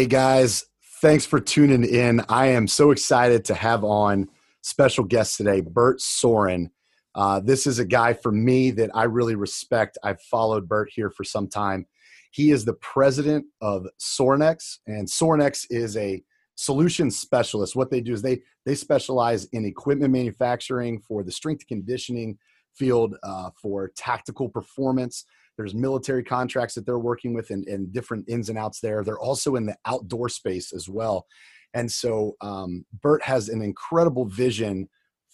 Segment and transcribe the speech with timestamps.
[0.00, 0.64] Hey guys,
[1.02, 2.22] thanks for tuning in.
[2.26, 4.30] I am so excited to have on
[4.62, 6.70] special guest today, Bert Sorin.
[7.14, 9.98] Uh, this is a guy for me that I really respect.
[10.02, 11.86] I've followed Bert here for some time.
[12.30, 16.22] He is the president of Sorinex, and Sorinex is a
[16.54, 17.76] solution specialist.
[17.76, 22.38] What they do is they they specialize in equipment manufacturing for the strength conditioning
[22.74, 25.26] field, uh, for tactical performance.
[25.60, 29.04] There's military contracts that they're working with, and, and different ins and outs there.
[29.04, 31.26] They're also in the outdoor space as well.
[31.74, 34.88] And so um, Bert has an incredible vision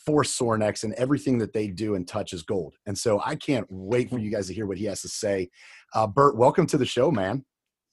[0.04, 2.74] for Sorinex and everything that they do and touch is gold.
[2.86, 5.48] And so I can't wait for you guys to hear what he has to say.
[5.94, 7.44] Uh, Bert, welcome to the show, man.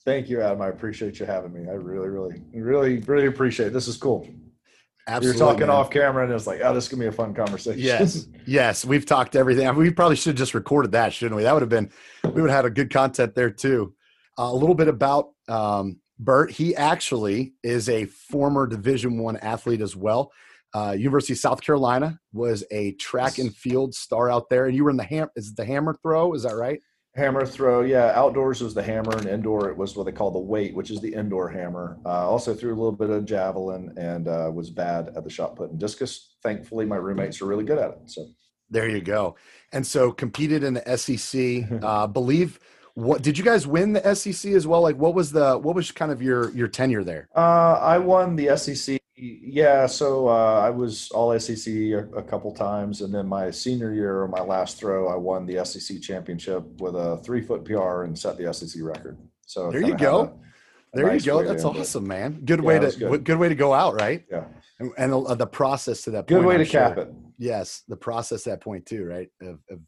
[0.04, 0.62] Thank you, Adam.
[0.62, 1.70] I appreciate you having me.
[1.70, 3.74] I really, really, really, really appreciate it.
[3.74, 4.27] This is cool.
[5.05, 5.39] Absolutely.
[5.39, 5.75] You're talking man.
[5.75, 7.82] off camera, and it's like, oh, this is gonna be a fun conversation.
[7.82, 9.73] Yes, yes, we've talked everything.
[9.76, 11.43] We probably should have just recorded that, shouldn't we?
[11.43, 11.91] That would have been,
[12.23, 13.93] we would have had a good content there too.
[14.40, 16.51] Uh, a little bit about um, Bert.
[16.51, 20.32] He actually is a former Division One athlete as well.
[20.73, 24.84] Uh, University of South Carolina was a track and field star out there, and you
[24.84, 25.27] were in the ham.
[25.35, 26.34] Is the hammer throw?
[26.34, 26.79] Is that right?
[27.16, 28.12] Hammer throw, yeah.
[28.16, 31.00] Outdoors was the hammer, and indoor it was what they call the weight, which is
[31.00, 32.00] the indoor hammer.
[32.04, 35.56] Uh, also threw a little bit of javelin and uh, was bad at the shot
[35.56, 36.34] put and discus.
[36.41, 38.00] Thankfully, my roommates are really good at it.
[38.08, 38.30] So
[38.72, 39.36] there you go.
[39.72, 41.70] And so competed in the SEC.
[41.84, 42.60] Uh, believe
[42.96, 44.82] what did you guys win the SEC as well?
[44.82, 47.28] Like what was the what was kind of your your tenure there?
[47.36, 52.54] Uh, I won the SEC yeah, so uh, I was all SEC a, a, couple
[52.54, 56.96] times, and then my senior year, my last throw, I won the SEC championship with
[56.96, 59.18] a three foot PR and set the SEC record.
[59.46, 60.20] So there you go.
[60.20, 60.32] A, a
[60.94, 61.44] there nice you go.
[61.44, 62.41] That's awesome, man.
[62.44, 63.24] Good yeah, way to good.
[63.24, 63.40] good.
[63.40, 64.25] way to go out, right?
[64.29, 64.44] Yeah.
[64.79, 66.28] And, and uh, the process to that.
[66.28, 66.81] Good point, way I'm to sure.
[66.81, 67.13] cap it.
[67.38, 69.29] Yes, the process that point too, right?
[69.41, 69.79] Of, of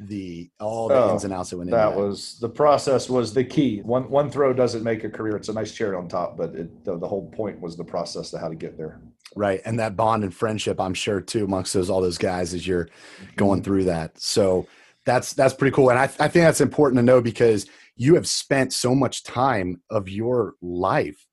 [0.00, 2.06] the all the oh, ins and outs that went that into that.
[2.06, 3.80] was the process was the key.
[3.82, 5.36] One one throw doesn't make a career.
[5.36, 8.30] It's a nice cherry on top, but it, the, the whole point was the process
[8.30, 9.00] to how to get there.
[9.36, 12.66] Right, and that bond and friendship, I'm sure too, amongst those all those guys as
[12.66, 12.88] you're
[13.36, 13.64] going mm-hmm.
[13.64, 14.18] through that.
[14.20, 14.66] So
[15.06, 17.66] that's that's pretty cool, and I I think that's important to know because
[17.96, 21.26] you have spent so much time of your life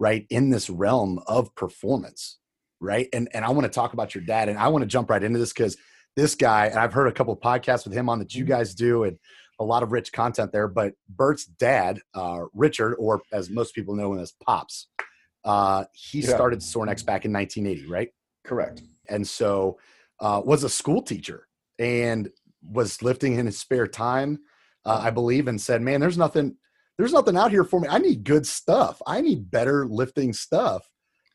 [0.00, 2.38] right in this realm of performance
[2.80, 5.10] right and and i want to talk about your dad and i want to jump
[5.10, 5.76] right into this because
[6.18, 8.52] this guy, and I've heard a couple of podcasts with him on that you mm-hmm.
[8.52, 9.16] guys do, and
[9.60, 10.66] a lot of rich content there.
[10.66, 14.88] But Bert's dad, uh, Richard, or as most people know him as Pops,
[15.44, 16.34] uh, he yeah.
[16.34, 18.08] started Sorinex back in 1980, right?
[18.44, 18.82] Correct.
[19.08, 19.78] And so
[20.18, 21.46] uh, was a school teacher
[21.78, 22.28] and
[22.68, 24.40] was lifting in his spare time,
[24.84, 26.56] uh, I believe, and said, "Man, there's nothing,
[26.98, 27.86] there's nothing out here for me.
[27.88, 29.00] I need good stuff.
[29.06, 30.84] I need better lifting stuff."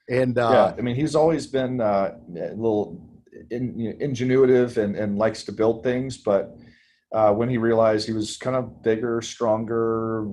[0.09, 3.12] And uh, yeah, I mean, he's always been uh, a little
[3.49, 6.57] in, you know, ingenuitive and, and likes to build things, but
[7.13, 10.25] uh, when he realized he was kind of bigger, stronger,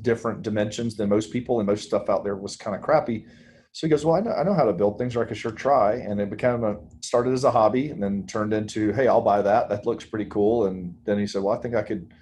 [0.00, 3.26] different dimensions than most people, and most stuff out there was kind of crappy.
[3.72, 5.36] So he goes, "Well, I know, I know how to build things, or I could
[5.36, 9.08] sure try." And it became a started as a hobby, and then turned into, "Hey,
[9.08, 9.68] I'll buy that.
[9.68, 12.12] That looks pretty cool." And then he said, "Well, I think I could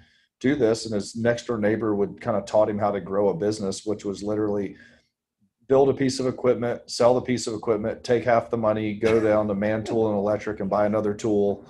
[0.41, 3.29] do this." And his next door neighbor would kind of taught him how to grow
[3.29, 4.75] a business, which was literally
[5.71, 9.21] build a piece of equipment, sell the piece of equipment, take half the money, go
[9.21, 11.65] down to man tool and electric and buy another tool,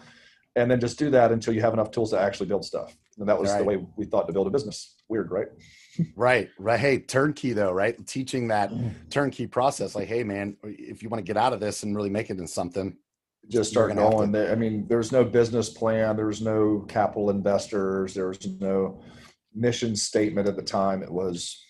[0.55, 2.97] and then just do that until you have enough tools to actually build stuff.
[3.19, 3.59] And that was right.
[3.59, 4.95] the way we thought to build a business.
[5.07, 5.49] Weird, right?
[6.15, 6.79] right, right.
[6.79, 7.95] Hey, turnkey though, right?
[8.07, 8.91] Teaching that mm.
[9.11, 9.93] turnkey process.
[9.93, 12.39] Like, hey, man, if you want to get out of this and really make it
[12.39, 12.97] into something,
[13.49, 14.33] just start going.
[14.33, 16.15] To- I mean, there's no business plan.
[16.15, 18.15] There's no capital investors.
[18.15, 19.03] There was no
[19.53, 21.03] mission statement at the time.
[21.03, 21.63] It was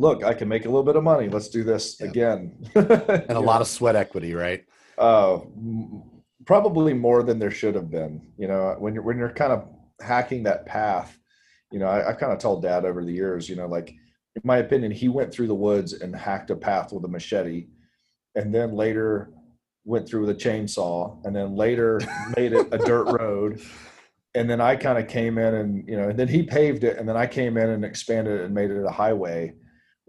[0.00, 1.28] look, I can make a little bit of money.
[1.28, 2.56] Let's do this again.
[2.74, 4.64] and a lot of sweat equity, right?
[4.96, 5.40] Uh,
[6.46, 8.22] probably more than there should have been.
[8.38, 9.68] You know, when you're when you're kind of
[10.00, 11.18] hacking that path,
[11.70, 14.42] you know, I, I kind of told Dad over the years, you know, like in
[14.42, 17.66] my opinion, he went through the woods and hacked a path with a machete,
[18.34, 19.30] and then later
[19.84, 22.00] went through with a chainsaw, and then later
[22.36, 23.60] made it a dirt road.
[24.34, 26.96] And then I kind of came in and you know, and then he paved it,
[26.96, 29.52] and then I came in and expanded it and made it a highway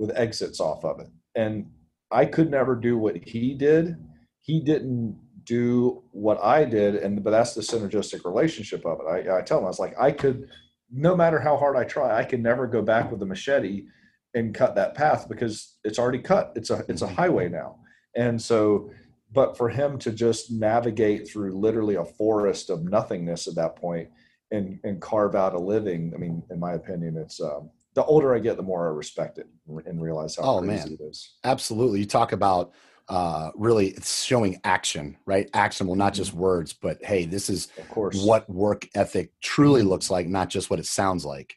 [0.01, 1.07] with exits off of it.
[1.35, 1.69] And
[2.09, 3.95] I could never do what he did.
[4.41, 9.29] He didn't do what I did, and but that's the synergistic relationship of it.
[9.29, 10.49] I, I tell him I was like, I could,
[10.91, 13.85] no matter how hard I try, I can never go back with a machete
[14.33, 16.51] and cut that path because it's already cut.
[16.55, 17.77] It's a it's a highway now,
[18.15, 18.89] and so.
[19.33, 24.09] But for him to just navigate through literally a forest of nothingness at that point
[24.51, 28.33] and and carve out a living, I mean, in my opinion, it's um, the older
[28.33, 29.47] I get, the more I respect it
[29.85, 30.97] and realize how oh, crazy man.
[30.99, 31.33] it is.
[31.43, 31.99] Absolutely.
[31.99, 32.73] You talk about
[33.09, 35.49] uh, really it's showing action, right?
[35.53, 36.39] Action, well, not just mm-hmm.
[36.39, 40.69] words, but hey, this is of course what work ethic truly looks like, not just
[40.69, 41.55] what it sounds like.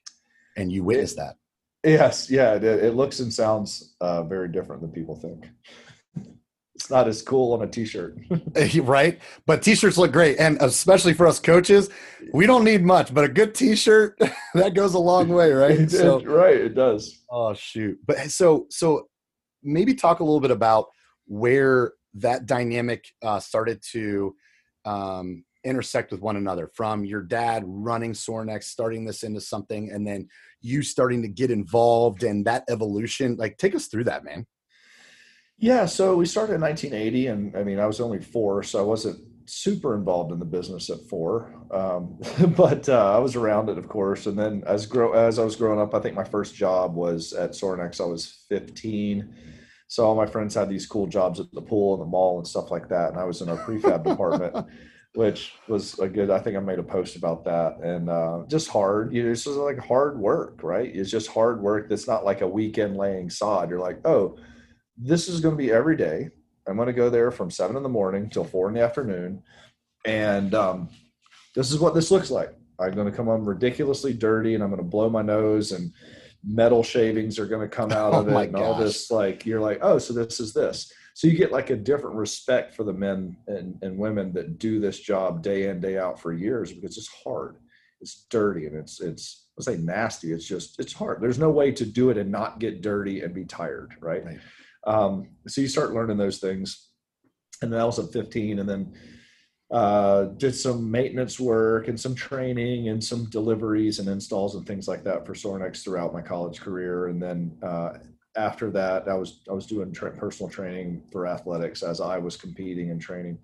[0.56, 1.36] And you witness it, that.
[1.84, 5.46] Yes, yeah, it, it looks and sounds uh, very different than people think.
[6.84, 8.18] It's not as cool on a t-shirt,
[8.82, 9.18] right?
[9.46, 11.88] But t-shirts look great, and especially for us coaches,
[12.34, 14.18] we don't need much, but a good t-shirt
[14.54, 15.90] that goes a long way, right?
[15.90, 17.22] so, right, it does.
[17.30, 17.98] Oh shoot!
[18.04, 19.08] But so so
[19.62, 20.88] maybe talk a little bit about
[21.24, 24.36] where that dynamic uh, started to
[24.84, 30.06] um, intersect with one another from your dad running Sorinex, starting this into something, and
[30.06, 30.28] then
[30.60, 33.36] you starting to get involved and that evolution.
[33.36, 34.46] Like, take us through that, man.
[35.58, 38.82] Yeah, so we started in 1980, and I mean, I was only four, so I
[38.82, 42.18] wasn't super involved in the business at four, um,
[42.56, 44.26] but uh, I was around it, of course.
[44.26, 47.32] And then as grow as I was growing up, I think my first job was
[47.32, 48.00] at Sorinex.
[48.00, 49.34] I was 15
[49.94, 52.46] so all my friends had these cool jobs at the pool and the mall and
[52.46, 53.10] stuff like that.
[53.10, 54.66] And I was in our prefab department,
[55.14, 58.68] which was a good, I think I made a post about that and uh, just
[58.68, 60.90] hard, you know, it's just like hard work, right?
[60.92, 61.88] It's just hard work.
[61.88, 63.70] That's not like a weekend laying sod.
[63.70, 64.36] You're like, oh,
[64.96, 66.28] this is going to be every day.
[66.66, 69.42] I'm going to go there from seven in the morning till four in the afternoon.
[70.04, 70.88] And um,
[71.54, 72.54] this is what this looks like.
[72.78, 75.92] I'm going to come home ridiculously dirty and I'm going to blow my nose and
[76.46, 79.60] metal shavings are going to come out of oh it and all this like you're
[79.60, 82.92] like oh so this is this so you get like a different respect for the
[82.92, 86.98] men and, and women that do this job day in day out for years because
[86.98, 87.56] it's hard
[88.00, 91.72] it's dirty and it's it's let's say nasty it's just it's hard there's no way
[91.72, 94.38] to do it and not get dirty and be tired right, right.
[94.86, 96.88] Um, so you start learning those things
[97.62, 98.92] and then i was at 15 and then
[99.70, 104.86] uh, did some maintenance work and some training and some deliveries and installs and things
[104.86, 107.08] like that for Sorinex throughout my college career.
[107.08, 107.94] And then uh,
[108.36, 112.36] after that, I was I was doing tra- personal training for athletics as I was
[112.36, 113.38] competing and training.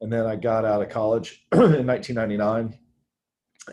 [0.00, 2.76] And then I got out of college in 1999,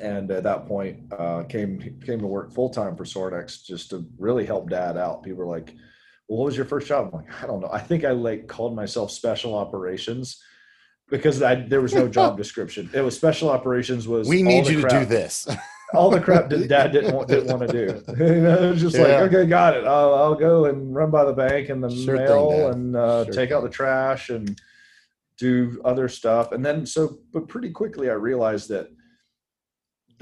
[0.01, 4.05] and at that point uh, came came to work full time for Sorinex just to
[4.19, 5.23] really help Dad out.
[5.23, 5.77] People were like, "Well,
[6.37, 7.69] what was your first job?" I'm like, "I don't know.
[7.71, 10.41] I think I like called myself special operations."
[11.09, 12.89] because I, there was no job description.
[12.93, 14.07] It was special operations.
[14.07, 15.47] Was we need you crap, to do this?
[15.93, 18.03] all the crap that Dad didn't want, didn't want to do.
[18.25, 19.03] you know, it was just yeah.
[19.03, 19.85] like, okay, got it.
[19.85, 23.25] I'll, I'll, go and run by the bank and the sure mail thing, and uh,
[23.25, 23.57] sure take thing.
[23.57, 24.59] out the trash and
[25.37, 26.51] do other stuff.
[26.51, 28.89] And then so, but pretty quickly I realized that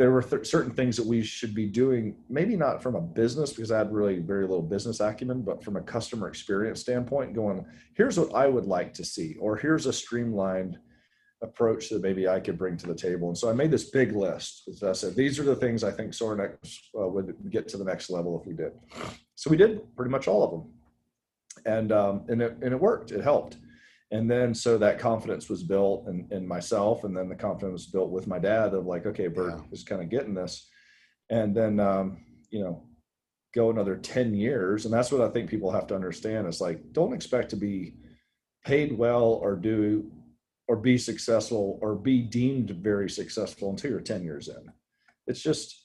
[0.01, 3.53] there were th- certain things that we should be doing, maybe not from a business
[3.53, 7.63] because I had really very little business acumen, but from a customer experience standpoint, going,
[7.93, 10.79] here's what I would like to see, or here's a streamlined
[11.43, 13.27] approach that maybe I could bring to the table.
[13.27, 14.63] And so I made this big list.
[14.69, 17.85] As I said, these are the things I think Sorinex uh, would get to the
[17.85, 18.71] next level if we did.
[19.35, 20.63] So we did pretty much all of them,
[21.67, 23.11] and um, and it and it worked.
[23.11, 23.57] It helped
[24.11, 27.91] and then so that confidence was built in, in myself and then the confidence was
[27.91, 29.63] built with my dad of like okay bert yeah.
[29.71, 30.69] is kind of getting this
[31.29, 32.17] and then um,
[32.49, 32.83] you know
[33.53, 36.79] go another 10 years and that's what i think people have to understand is like
[36.91, 37.95] don't expect to be
[38.65, 40.09] paid well or do
[40.67, 44.71] or be successful or be deemed very successful until you're 10 years in
[45.27, 45.80] it's just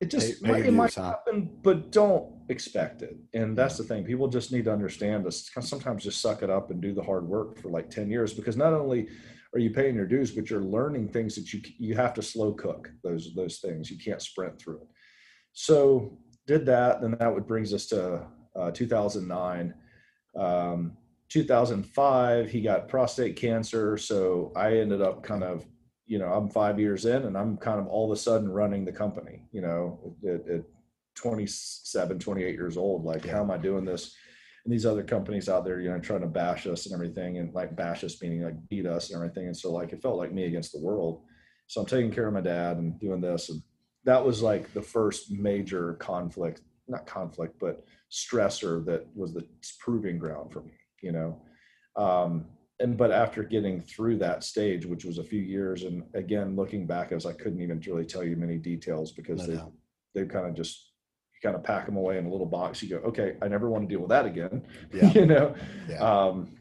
[0.00, 3.16] it just pay, pay it might happen, but don't expect it.
[3.32, 4.04] And that's the thing.
[4.04, 5.50] People just need to understand this.
[5.60, 8.56] Sometimes just suck it up and do the hard work for like 10 years because
[8.56, 9.08] not only
[9.54, 12.52] are you paying your dues, but you're learning things that you you have to slow
[12.52, 13.90] cook those those things.
[13.90, 14.88] You can't sprint through it.
[15.54, 17.00] So did that.
[17.00, 19.74] Then that would brings us to uh, 2009.
[20.36, 20.96] Um,
[21.28, 23.96] 2005, he got prostate cancer.
[23.96, 25.66] So I ended up kind of
[26.06, 28.84] you know, I'm five years in and I'm kind of all of a sudden running
[28.84, 30.62] the company, you know, at, at
[31.16, 33.04] 27, 28 years old.
[33.04, 34.14] Like, how am I doing this?
[34.64, 37.52] And these other companies out there, you know, trying to bash us and everything, and
[37.54, 39.46] like bash us meaning like beat us and everything.
[39.46, 41.22] And so, like, it felt like me against the world.
[41.68, 43.48] So I'm taking care of my dad and doing this.
[43.48, 43.62] And
[44.04, 49.46] that was like the first major conflict, not conflict, but stressor that was the
[49.80, 51.42] proving ground for me, you know.
[51.96, 52.46] Um,
[52.80, 56.86] and but after getting through that stage, which was a few years, and again looking
[56.86, 59.58] back, as I couldn't even really tell you many details because they
[60.14, 60.92] they kind of just
[61.34, 62.82] you kind of pack them away in a little box.
[62.82, 64.62] You go, okay, I never want to deal with that again.
[64.92, 65.10] Yeah.
[65.14, 65.54] you know.
[65.88, 65.98] Yeah.
[65.98, 66.56] Um,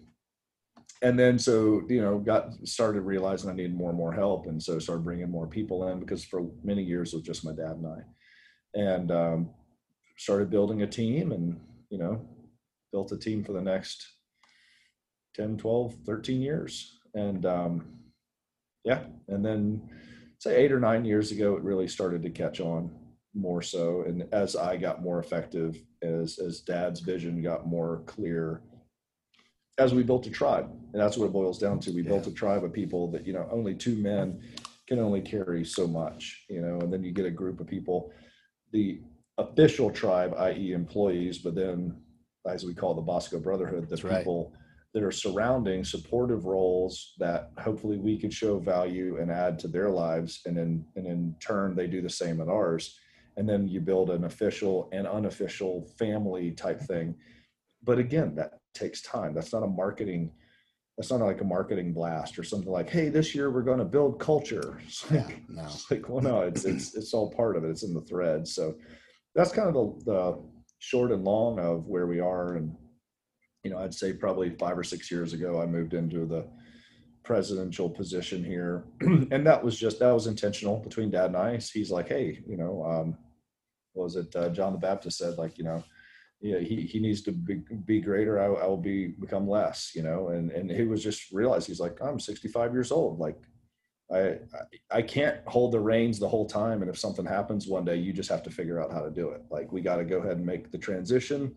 [1.02, 4.62] and then so you know got started realizing I needed more and more help, and
[4.62, 7.78] so started bringing more people in because for many years it was just my dad
[7.78, 9.50] and I, and um,
[10.18, 12.26] started building a team, and you know
[12.94, 14.08] built a team for the next
[15.36, 17.00] 10, 12, 13 years.
[17.14, 17.86] And um,
[18.84, 19.90] yeah, and then
[20.40, 22.92] say eight or nine years ago, it really started to catch on
[23.34, 24.04] more so.
[24.06, 28.62] And as I got more effective, as as Dad's vision got more clear,
[29.78, 31.92] as we built a tribe, and that's what it boils down to.
[31.92, 32.10] We yeah.
[32.10, 34.42] built a tribe of people that you know only two men
[34.88, 38.12] can only carry so much, you know, and then you get a group of people.
[38.72, 39.02] The
[39.38, 41.96] official tribe, i.e., employees, but then,
[42.48, 44.62] as we call the Bosco Brotherhood, the That's people right.
[44.96, 49.90] That are surrounding supportive roles that hopefully we could show value and add to their
[49.90, 52.98] lives, and in and in turn they do the same at ours.
[53.36, 57.14] And then you build an official and unofficial family type thing.
[57.84, 59.34] But again, that takes time.
[59.34, 60.32] That's not a marketing.
[60.98, 63.86] That's not like a marketing blast or something like, "Hey, this year we're going to
[63.98, 65.64] build culture." It's like, Yeah, no.
[65.66, 67.70] it's like, well, no, it's it's it's all part of it.
[67.70, 68.48] It's in the thread.
[68.48, 68.76] So
[69.36, 69.74] that's kind of
[70.06, 70.40] the, the
[70.80, 72.56] short and long of where we are.
[72.56, 72.74] And
[73.66, 76.46] you know, I'd say probably five or six years ago, I moved into the
[77.24, 81.58] presidential position here, and that was just that was intentional between Dad and I.
[81.58, 83.18] He's like, hey, you know, um,
[83.96, 84.34] was it?
[84.36, 85.84] Uh, John the Baptist said, like, you know.
[86.42, 88.40] Yeah, he, he needs to be, be greater.
[88.40, 90.28] I, I will be become less, you know.
[90.28, 93.20] And and he was just realized he's like I'm 65 years old.
[93.20, 93.38] Like
[94.14, 94.38] I, I
[94.92, 98.14] I can't hold the reins the whole time, and if something happens one day, you
[98.14, 99.44] just have to figure out how to do it.
[99.50, 101.56] Like we got to go ahead and make the transition,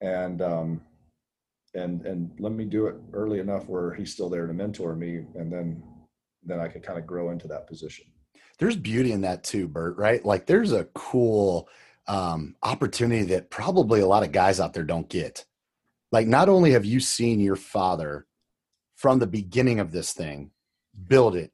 [0.00, 0.80] and um,
[1.74, 5.24] and and let me do it early enough where he's still there to mentor me,
[5.34, 5.82] and then
[6.44, 8.06] then I can kind of grow into that position.
[8.58, 10.24] There's beauty in that too, Bert, right?
[10.24, 11.68] Like there's a cool
[12.06, 15.44] um, opportunity that probably a lot of guys out there don't get.
[16.12, 18.26] Like, not only have you seen your father
[18.94, 20.50] from the beginning of this thing
[21.08, 21.50] build it,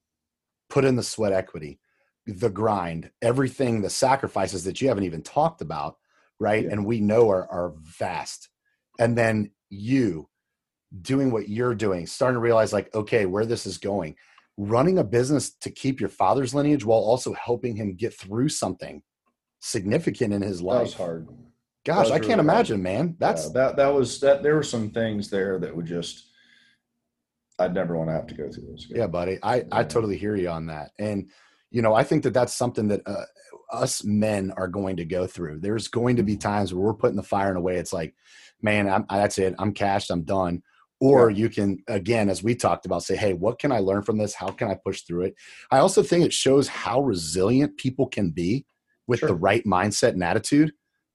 [0.68, 1.80] put in the sweat equity,
[2.26, 5.96] the grind, everything, the sacrifices that you haven't even talked about,
[6.38, 6.64] right?
[6.64, 6.72] Yeah.
[6.72, 8.50] And we know are, are vast.
[8.98, 10.28] And then you
[11.02, 14.16] doing what you're doing, starting to realize, like, okay, where this is going,
[14.56, 19.02] running a business to keep your father's lineage while also helping him get through something
[19.60, 20.98] significant in his That was life.
[20.98, 21.28] hard.
[21.86, 22.46] Gosh, was I can't really hard.
[22.46, 23.16] imagine, man.
[23.18, 24.42] That's Yeah, that that was that.
[24.42, 26.26] There were some things there that would just
[27.58, 28.84] I'd never want to have to go through those.
[28.86, 28.98] again.
[29.00, 29.38] yeah, buddy.
[29.42, 30.90] I I totally hear you on that.
[30.98, 31.30] And
[31.70, 33.24] you know, I think that that's something that uh,
[33.72, 35.60] us men are going to go through.
[35.60, 36.40] There's going to be Mm-hmm.
[36.40, 37.76] times where we're putting the fire in a way.
[37.76, 38.14] It's like,
[38.62, 39.54] man, I'm, that's it.
[39.58, 40.10] I'm cashed.
[40.10, 40.62] I'm done.
[41.00, 41.36] Or Yeah.
[41.36, 44.34] you can, again, as we talked about, say, hey, what can I learn from this?
[44.34, 45.34] How can I push through it?
[45.70, 48.66] I also think it shows how resilient people can be
[49.06, 49.28] with Sure.
[49.30, 50.72] the right mindset and attitude.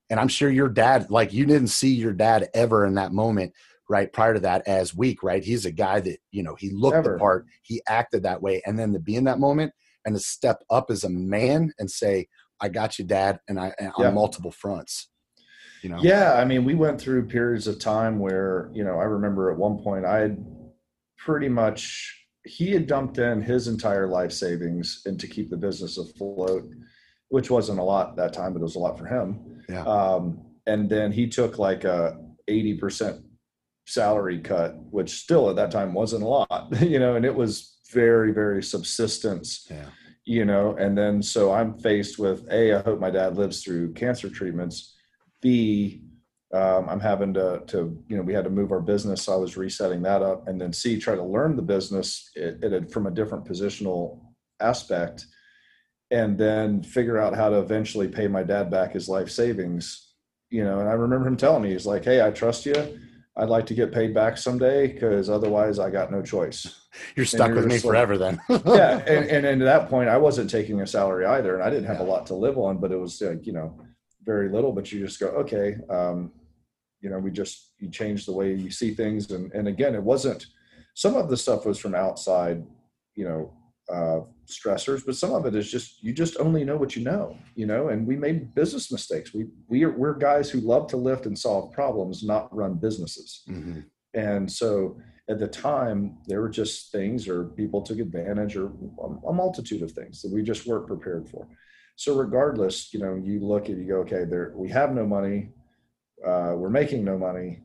[0.09, 3.53] And I'm sure your dad, like you didn't see your dad ever in that moment,
[3.89, 4.11] right?
[4.11, 5.43] Prior to that as weak, right?
[5.43, 8.61] He's a guy that, you know, he looked the part, he acted that way.
[8.65, 9.71] And then to be in that moment
[10.03, 12.27] and to step up as a man and say,
[12.59, 14.07] I got you, dad, and I and Yeah.
[14.07, 15.09] on multiple fronts.
[15.85, 15.99] You know?
[16.01, 19.57] Yeah, I mean, we went through periods of time where, you know, I remember at
[19.57, 20.43] one point I had
[21.15, 22.11] pretty much
[22.43, 26.63] he had dumped in his entire life savings and to keep the business afloat,
[27.29, 29.61] which wasn't a lot that time, but it was a lot for him.
[29.69, 29.83] Yeah.
[29.85, 32.17] Um, and then he took like a
[32.49, 33.21] 80%
[33.85, 37.77] salary cut, which still at that time wasn't a lot, you know, and it was
[37.91, 39.85] very, very subsistence Yeah.
[40.25, 43.93] you know and then so i'm faced with a i hope my dad lives through
[43.93, 44.94] cancer treatments
[45.45, 46.01] b
[46.59, 47.77] um, i'm having to to
[48.09, 50.59] you know we had to move our business so i was resetting that up and
[50.59, 54.19] then c try to learn the business it, it, from a different positional
[54.59, 55.25] aspect
[56.11, 60.13] and then figure out how to eventually pay my dad back his life savings
[60.49, 62.75] you know and i remember him telling me he's like hey i trust you
[63.37, 66.59] i'd like to get paid back someday because otherwise i got no choice
[67.15, 68.39] You're stuck you're with me like- forever then.
[68.49, 71.69] yeah and, and, and at that point i wasn't taking a salary either and i
[71.69, 72.05] didn't have Yeah.
[72.07, 73.69] a lot to live on but it was like you know
[74.25, 76.31] very little but you just go okay um,
[77.01, 80.03] you know we just you change the way you see things and and again it
[80.03, 80.47] wasn't
[80.95, 82.65] some of the stuff was from outside
[83.15, 83.53] you know
[83.93, 87.37] uh, stressors but some of it is just you just only know what you know
[87.55, 90.97] you know and we made business mistakes we we are we're guys who love to
[90.97, 93.85] lift and solve problems not run businesses Mhm.
[94.15, 98.71] and so at the time, there were just things, or people took advantage, or
[99.27, 101.47] a multitude of things that we just weren't prepared for.
[101.95, 105.49] So, regardless, you know, you look at you go, okay, there we have no money,
[106.25, 107.61] uh, we're making no money,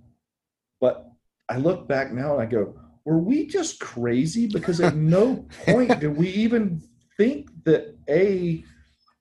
[0.80, 1.08] but
[1.49, 4.46] I look back now and I go, were we just crazy?
[4.46, 6.80] Because at no point did we even
[7.16, 8.64] think that a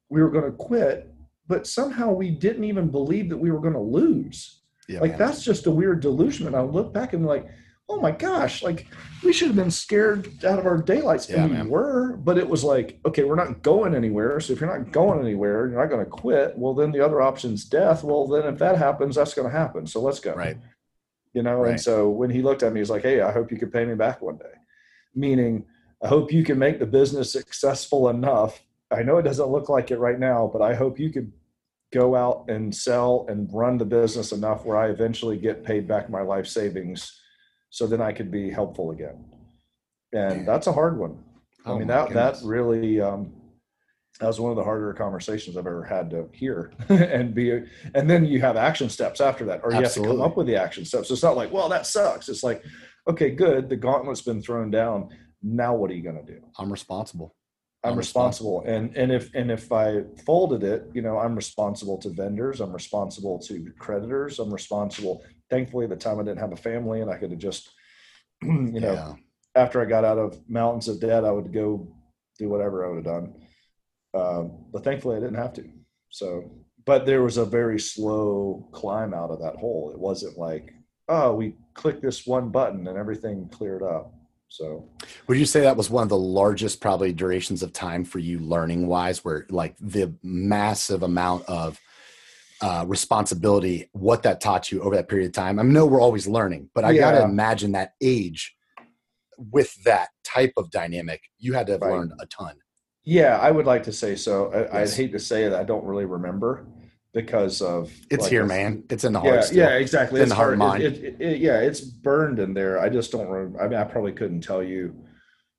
[0.10, 1.12] we were going to quit,
[1.48, 5.20] but somehow we didn't even believe that we were going to lose Yeah, like man.
[5.20, 7.48] that's just a weird delusion and i look back and like
[7.92, 8.86] oh my gosh like
[9.24, 11.70] we should have been scared out of our daylights Yeah, and we man.
[11.70, 15.20] were but it was like okay we're not going anywhere so if you're not going
[15.20, 18.60] anywhere you're not going to quit well then the other option's death well then if
[18.60, 20.58] that happens that's going to happen so let's go Right.
[21.34, 21.72] you know Right.
[21.72, 23.86] and so when he looked at me he's like hey i hope you could pay
[23.86, 24.54] me back one day
[25.16, 25.66] meaning
[26.04, 29.90] i hope you can make the business successful enough i know it doesn't look like
[29.92, 31.32] it right now but i hope you could
[31.92, 36.08] go out and sell and run the business enough where i eventually get paid back
[36.10, 37.19] my life savings
[37.70, 39.24] so then i could be helpful again
[40.14, 41.18] and that's a hard one
[41.66, 42.42] i Oh mean that goodness.
[42.42, 43.34] that really um
[44.20, 47.52] that was one of the harder conversations I've ever had to hear and be,
[47.96, 50.10] and then you have action steps after that, or you Absolutely.
[50.10, 51.08] have to come up with the action steps.
[51.08, 52.28] So it's not like, well, that sucks.
[52.28, 52.62] It's like,
[53.08, 53.70] okay, good.
[53.70, 55.10] The gauntlet's been thrown down.
[55.42, 56.42] Now what are you going to do?
[56.58, 57.34] I'm responsible.
[57.86, 58.60] I'm, I'm responsible.
[58.60, 58.76] responsible.
[58.90, 62.60] And, and if, and if I folded it, you know, I'm responsible to vendors.
[62.60, 64.40] I'm responsible to creditors.
[64.40, 65.24] I'm responsible.
[65.50, 67.70] Thankfully, at the time I didn't have a family and I could have just,
[68.42, 69.14] you know, yeah.
[69.56, 71.88] after I got out of mountains of debt, I would go
[72.38, 73.34] do whatever I would have done
[74.14, 75.70] um, but thankfully, I didn't have to.
[76.10, 76.52] So,
[76.86, 79.92] but there was a very slow climb out of that hole.
[79.94, 80.74] It wasn't like,
[81.08, 84.14] oh, we clicked this one button and everything cleared up.
[84.48, 84.90] So,
[85.28, 88.40] would you say that was one of the largest probably durations of time for you
[88.40, 91.80] learning wise, where like the massive amount of
[92.62, 95.60] uh, responsibility, what that taught you over that period of time?
[95.60, 97.02] I know we're always learning, but I yeah.
[97.02, 98.56] got to imagine that age
[99.52, 101.94] with that type of dynamic, you had to have right.
[101.94, 102.56] learned a ton.
[103.04, 104.52] Yeah, I would like to say so.
[104.72, 105.54] I, would hate to say it.
[105.54, 106.68] I don't really remember
[107.14, 108.84] because of it's like here, man.
[108.90, 109.34] It's in the heart.
[109.34, 109.58] Yeah, still.
[109.58, 110.22] yeah, exactly.
[110.22, 110.84] It's, in the heart mind.
[110.84, 112.80] It, it, it, yeah, it's burned in there.
[112.80, 113.62] I just don't remember.
[113.62, 114.96] I mean, I probably couldn't tell you.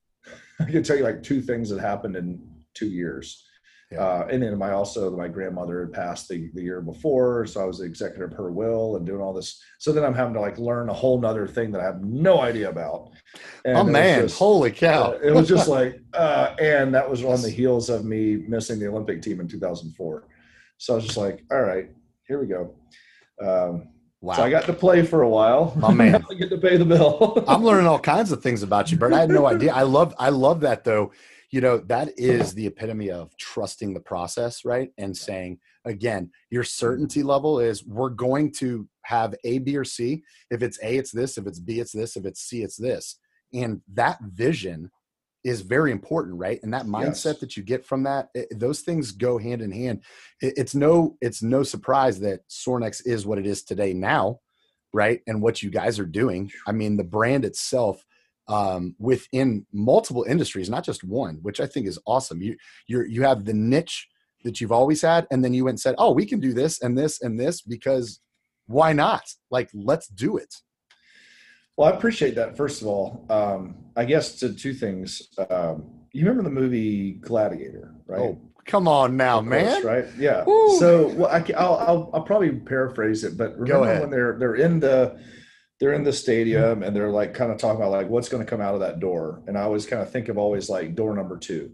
[0.61, 2.41] I could tell you like two things that happened in
[2.75, 3.47] two years.
[3.91, 4.03] Yeah.
[4.05, 7.65] Uh, and then my also my grandmother had passed the, the year before, so I
[7.65, 9.61] was the executor of her will and doing all this.
[9.81, 12.41] So then I'm having to like learn a whole nother thing that I have no
[12.41, 13.11] idea about.
[13.65, 15.15] And oh man, just, holy cow!
[15.15, 18.79] Uh, it was just like, uh, and that was on the heels of me missing
[18.79, 20.29] the Olympic team in 2004.
[20.79, 21.91] So I was just like, all right,
[22.29, 22.75] here we go.
[23.43, 23.89] Um,
[24.23, 24.35] Wow.
[24.35, 25.75] So I got to play for a while.
[25.83, 27.43] Oh man, I get to pay the bill.
[27.49, 29.15] I'm learning all kinds of things about you, Bert.
[29.15, 29.73] I had no idea.
[29.73, 31.11] I love I love that though
[31.51, 34.91] you know that is the epitome of trusting the process right?
[34.99, 36.69] And saying again your mm-hmm.
[36.69, 40.23] certainty level is we're going to have a b or c.
[40.51, 41.39] If it's a it's this.
[41.39, 42.17] If it's b it's this.
[42.17, 43.19] If it's c it's this.
[43.53, 44.91] And that vision
[45.43, 46.61] is very important right?
[46.63, 47.39] And that mindset yes.
[47.41, 50.03] that you get from that it, those things go hand in hand.
[50.41, 54.41] It, it's no it's no surprise that sorinex is what it is today now
[54.93, 55.21] right?
[55.29, 56.51] And what you guys are doing.
[56.67, 58.05] I mean the brand itself
[58.51, 62.43] um, within multiple industries, not just one, which I think is awesome.
[62.43, 62.57] You
[62.89, 64.09] you you have the niche
[64.45, 66.83] that you've always had, and then you went and said, "Oh, we can do this
[66.83, 68.21] and this and this because
[68.67, 69.23] why not?
[69.51, 70.53] Like, let's do it."
[71.77, 72.57] Well, I appreciate that.
[72.57, 75.23] First of all, um, I guess to two things.
[75.49, 78.21] Um, you remember the movie Gladiator, right?
[78.21, 79.85] Oh, come on now, man!
[79.87, 80.07] right?
[80.19, 80.43] Yeah.
[80.45, 80.77] Woo.
[80.77, 84.81] So, well, I, will I'll I'll probably paraphrase it, but remember when they're they're in
[84.81, 85.21] the
[85.81, 86.83] they're in the stadium mm-hmm.
[86.83, 89.01] and they're like kind of talking about like what's going to come out of that
[89.01, 89.43] door.
[89.47, 91.73] And i always kind of think of always like door number two.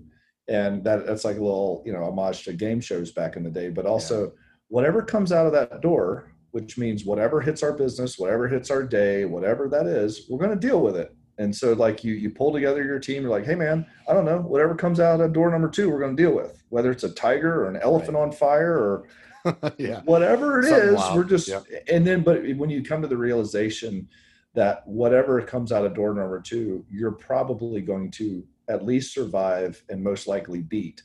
[0.49, 3.51] And that that's like a little you know homage to game shows back in the
[3.51, 3.69] day.
[3.69, 4.31] But also yeah.
[4.69, 8.83] whatever comes out of that door which means whatever hits our business whatever hits our
[8.83, 11.15] day whatever that is we're going to deal with it.
[11.39, 14.25] And so like you you pull together your team you're like hey man i don't
[14.25, 14.39] know.
[14.39, 16.63] Whatever comes out of door number two we're going to deal with.
[16.69, 18.23] Whether it's a tiger or an elephant right.
[18.23, 19.09] on fire or
[19.79, 20.01] yeah.
[20.05, 21.17] whatever it Something is, wild.
[21.17, 21.65] we're just yep.
[21.91, 24.09] and then but when you come to the realization
[24.57, 29.83] that whatever comes out of door number two, you're probably going to at least survive
[29.91, 31.03] and most likely beat.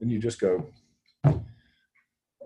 [0.00, 0.64] And you just go,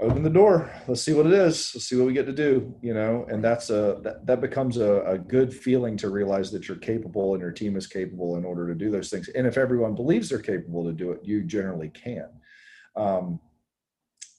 [0.01, 0.73] open the door.
[0.87, 1.73] Let's see what it is.
[1.75, 2.75] Let's see what we get to do.
[2.83, 6.67] You know, and that's a that, that becomes a, a good feeling to realize that
[6.67, 9.29] you're capable and your team is capable in order to do those things.
[9.29, 12.29] And if everyone believes they're capable to do it, you generally can.
[12.97, 13.41] Um,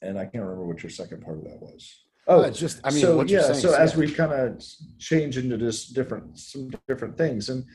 [0.02, 2.04] and I can't remember what your second part of that was.
[2.28, 3.54] Oh, uh, just I mean, so yeah.
[3.54, 4.64] so as we kind of
[5.00, 7.66] change into just different some different things, and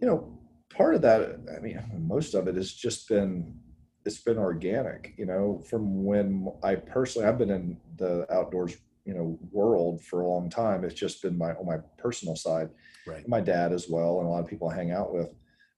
[0.00, 0.38] you know,
[0.70, 3.58] part of that, I mean, most of it has just been
[4.04, 5.14] it's been organic.
[5.16, 10.20] You know, from when I personally I've been in the outdoors you know world for
[10.20, 10.84] a long time.
[10.84, 12.68] It's just been my on my personal side,
[13.06, 13.26] right.
[13.26, 15.34] my dad as well, and a lot of people I hang out with.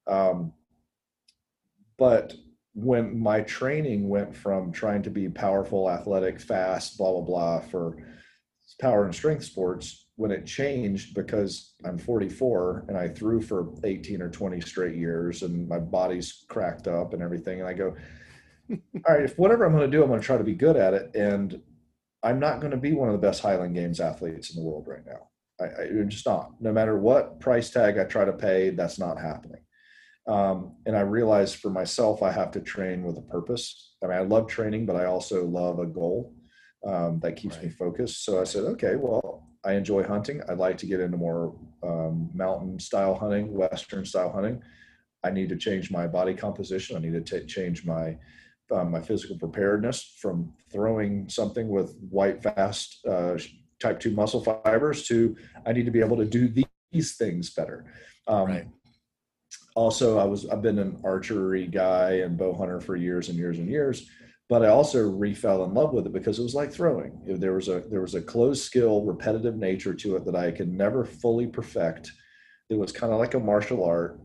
[0.07, 0.53] Um,
[1.99, 2.35] but
[2.85, 7.97] when my training went from trying to be powerful, athletic, fast, blah, blah, blah for
[8.81, 14.21] power and strength sports, when it changed because I'm 44 and I threw for 18
[14.21, 17.61] or 20 straight years and my body's cracked up and everything.
[17.61, 17.95] And I go,
[18.71, 20.77] all right, if whatever I'm going to do, I'm going to try to be good
[20.77, 21.15] at it.
[21.15, 21.63] And
[22.25, 24.89] I'm not going to be one of the best Highland Games athletes in the world
[24.89, 25.29] right now.
[25.61, 26.51] I, I, am just not.
[26.61, 29.61] No matter what price tag I try to pay, that's not happening.
[30.29, 33.95] Um, and I realized for myself, I have to train with a purpose.
[34.05, 36.35] I mean, I love training, but I also love a goal
[36.87, 37.65] um, that keeps right.
[37.65, 38.25] me focused.
[38.25, 40.43] So I said, okay, well, I enjoy hunting.
[40.49, 44.63] I'd like to get into more um, mountain style hunting, Western style hunting.
[45.25, 46.97] I need to change my body composition.
[46.97, 48.17] I need to t- change my
[48.71, 53.39] um, my physical preparedness from throwing something with white, fast uh,
[53.81, 56.53] type two muscle fibers to I need to be able to do
[56.93, 57.87] these things better.
[58.27, 58.67] Um, right
[59.75, 63.59] also I was I've been an archery guy and bow hunter for years and years
[63.59, 64.09] and years.
[64.49, 67.21] but I also refell in love with it because it was like throwing.
[67.27, 70.73] There was a there was a closed skill, repetitive nature to it that I could
[70.73, 72.13] never fully perfect.
[72.71, 74.21] It was kind of like a martial art,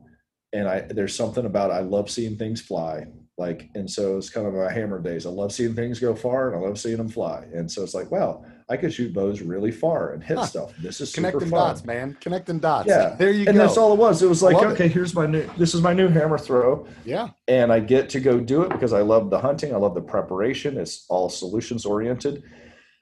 [0.53, 1.75] and I there's something about it.
[1.75, 3.05] I love seeing things fly.
[3.37, 5.25] Like, and so it's kind of my hammer days.
[5.25, 7.45] I love seeing things go far, and I love seeing them fly.
[7.53, 10.45] And so it's like, wow, I could shoot bows really far and hit huh.
[10.47, 10.75] stuff.
[10.77, 12.17] This is connecting dots, man.
[12.19, 12.87] Connecting dots.
[12.87, 13.51] Yeah, there you and go.
[13.51, 14.23] And that's all it was.
[14.23, 14.91] It was like, okay, it.
[14.91, 15.47] here's my new.
[15.59, 16.87] This is my new hammer throw.
[17.05, 17.29] Yeah.
[17.47, 19.75] And I get to go do it because I love the hunting.
[19.75, 20.75] I love the preparation.
[20.79, 22.41] It's all solutions oriented.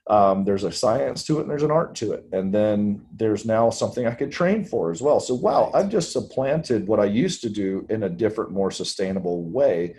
[0.07, 2.25] Um, there's a science to it and there's an art to it.
[2.34, 5.21] And then there's now something I could train for as well.
[5.21, 9.43] So wow, I've just supplanted what I used to do in a different, more sustainable
[9.43, 9.95] way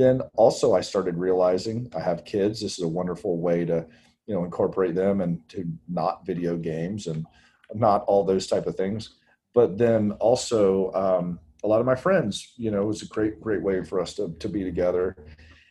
[0.00, 2.60] then also I started realizing I have kids.
[2.60, 3.86] This is a wonderful way to,
[4.30, 7.26] you know, incorporate them into not video games and
[7.74, 9.16] not all those type of things.
[9.54, 13.40] But then also um, a lot of my friends, you know, it was a great,
[13.40, 15.16] great way for us to, to be together.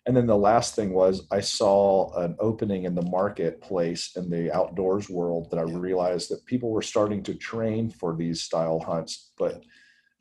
[0.06, 4.54] And then the last thing was I saw an opening in the marketplace in the
[4.54, 9.32] outdoors world that I realized that people were starting to train for these style hunts,
[9.38, 9.64] but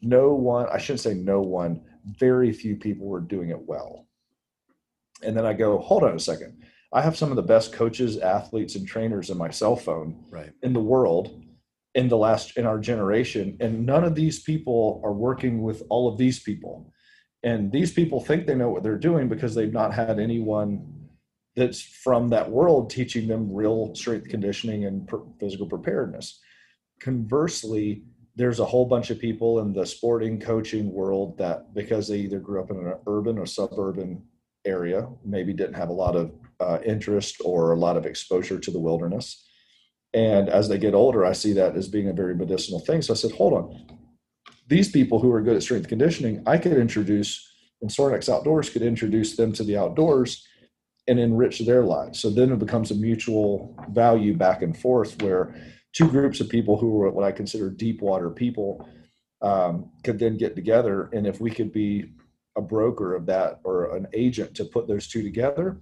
[0.00, 4.06] no one, I shouldn't say no one, very few people were doing it well.
[5.24, 6.62] And then I go, hold on a second.
[6.92, 10.52] I have some of the best coaches, athletes, and trainers in my cell phone right.
[10.62, 11.42] in the world
[11.94, 13.56] in the last in our generation.
[13.60, 16.92] And none of these people are working with all of these people.
[17.42, 20.94] And these people think they know what they're doing because they've not had anyone
[21.56, 26.40] that's from that world teaching them real strength conditioning and physical preparedness.
[27.00, 28.04] Conversely,
[28.36, 32.38] there's a whole bunch of people in the sporting coaching world that because they either
[32.38, 34.22] grew up in an urban or suburban
[34.64, 38.70] area maybe didn't have a lot of uh, interest or a lot of exposure to
[38.70, 39.46] the wilderness
[40.14, 43.12] and as they get older i see that as being a very medicinal thing so
[43.12, 43.86] i said hold on
[44.66, 47.48] these people who are good at strength conditioning i could introduce
[47.80, 50.46] and Sorinex Outdoors could introduce them to the outdoors
[51.06, 52.20] and enrich their lives.
[52.20, 55.54] So then it becomes a mutual value back and forth where
[55.92, 58.86] two groups of people who are what I consider deep water people
[59.40, 61.08] um, could then get together.
[61.12, 62.12] And if we could be
[62.56, 65.80] a broker of that or an agent to put those two together,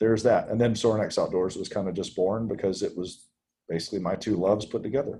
[0.00, 0.48] there's that.
[0.48, 3.26] And then Sorinex Outdoors was kind of just born because it was
[3.68, 5.18] basically my two loves put together.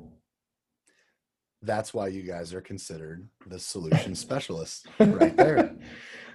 [1.62, 5.74] That's why you guys are considered the solution specialists right there.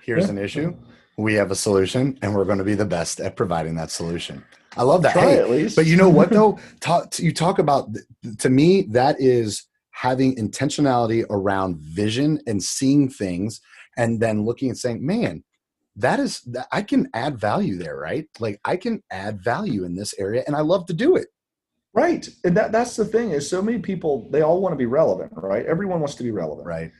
[0.01, 0.75] Here's an issue.
[1.17, 4.43] We have a solution and we're going to be the best at providing that solution.
[4.75, 5.13] I love that.
[5.13, 5.75] Try hey, at least.
[5.75, 6.60] But you know what though?
[6.79, 7.89] talk, you talk about
[8.39, 13.62] to me that is having intentionality around vision and seeing things
[13.95, 15.43] and then looking and saying, "Man,
[15.95, 18.27] that is I can add value there, right?
[18.39, 21.27] Like I can add value in this area and I love to do it."
[21.93, 22.27] Right.
[22.43, 25.32] And that that's the thing is so many people they all want to be relevant,
[25.36, 25.65] right?
[25.65, 26.67] Everyone wants to be relevant.
[26.67, 26.91] Right.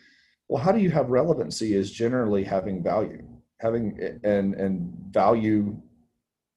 [0.48, 3.28] Well, how do you have relevancy is generally having value.
[3.60, 5.82] Having and and value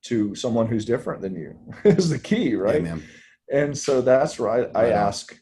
[0.06, 2.82] to someone who's different than you is the key, right?
[2.82, 2.98] Yeah,
[3.52, 4.68] and so that's right.
[4.74, 5.36] I, I ask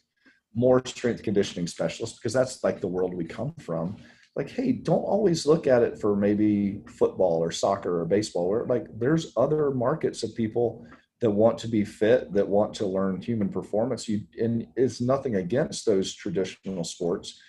[0.55, 3.97] more strength conditioning specialists because that's like the world we come from.
[4.37, 8.49] Like, hey, don't always look at it for maybe football or soccer or baseball.
[8.49, 10.87] Where like there's other markets of people
[11.21, 14.09] that want to be fit, that want to learn human performance.
[14.09, 17.41] You and it's nothing against those traditional sports,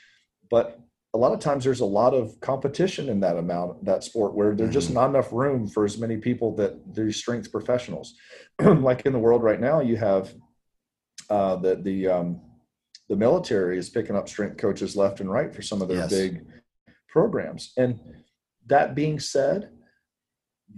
[0.50, 0.80] but
[1.16, 4.54] a lot of times there's a lot of competition in that amount that sport where
[4.54, 4.96] there's just mm-hmm.
[4.96, 8.16] not enough room for as many people that these strength professionals
[8.62, 10.34] like in the world right now you have
[11.30, 12.42] uh, the the um,
[13.08, 16.10] the military is picking up strength coaches left and right for some of their yes.
[16.10, 16.46] big
[17.16, 17.98] programs and
[18.68, 19.70] that being said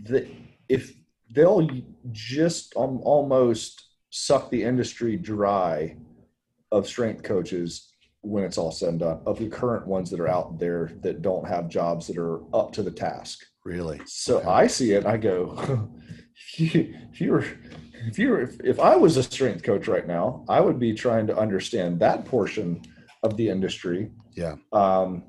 [0.04, 0.28] that
[0.70, 0.94] if
[1.34, 1.68] they'll
[2.12, 5.98] just um, almost suck the industry dry
[6.72, 10.28] of strength coaches when it's all said and done of the current ones that are
[10.28, 13.44] out there that don't have jobs that are up to the task.
[13.66, 14.00] Really?
[14.06, 14.48] So okay.
[14.48, 15.90] I see it I go,
[16.60, 17.46] if you were,
[18.06, 20.94] if you were, if, if I was a strength coach right now, I would be
[20.94, 22.84] trying to understand that portion
[23.24, 24.12] of the industry.
[24.36, 24.58] Yeah.
[24.72, 25.24] Um,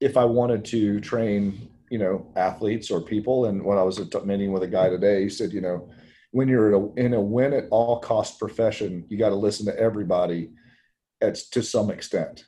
[0.00, 4.26] if I wanted to train, you know, athletes or people, and when I was at
[4.26, 5.88] meeting with a guy today, he said, you know,
[6.32, 9.66] when you're in a, in a win at all cost profession, you got to listen
[9.66, 10.50] to everybody
[11.20, 12.44] at, to some extent.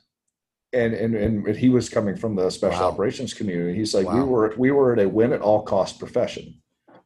[0.71, 2.87] And, and and he was coming from the special wow.
[2.87, 3.77] operations community.
[3.77, 4.15] He's like, wow.
[4.15, 6.55] we were we were at a win at all cost profession.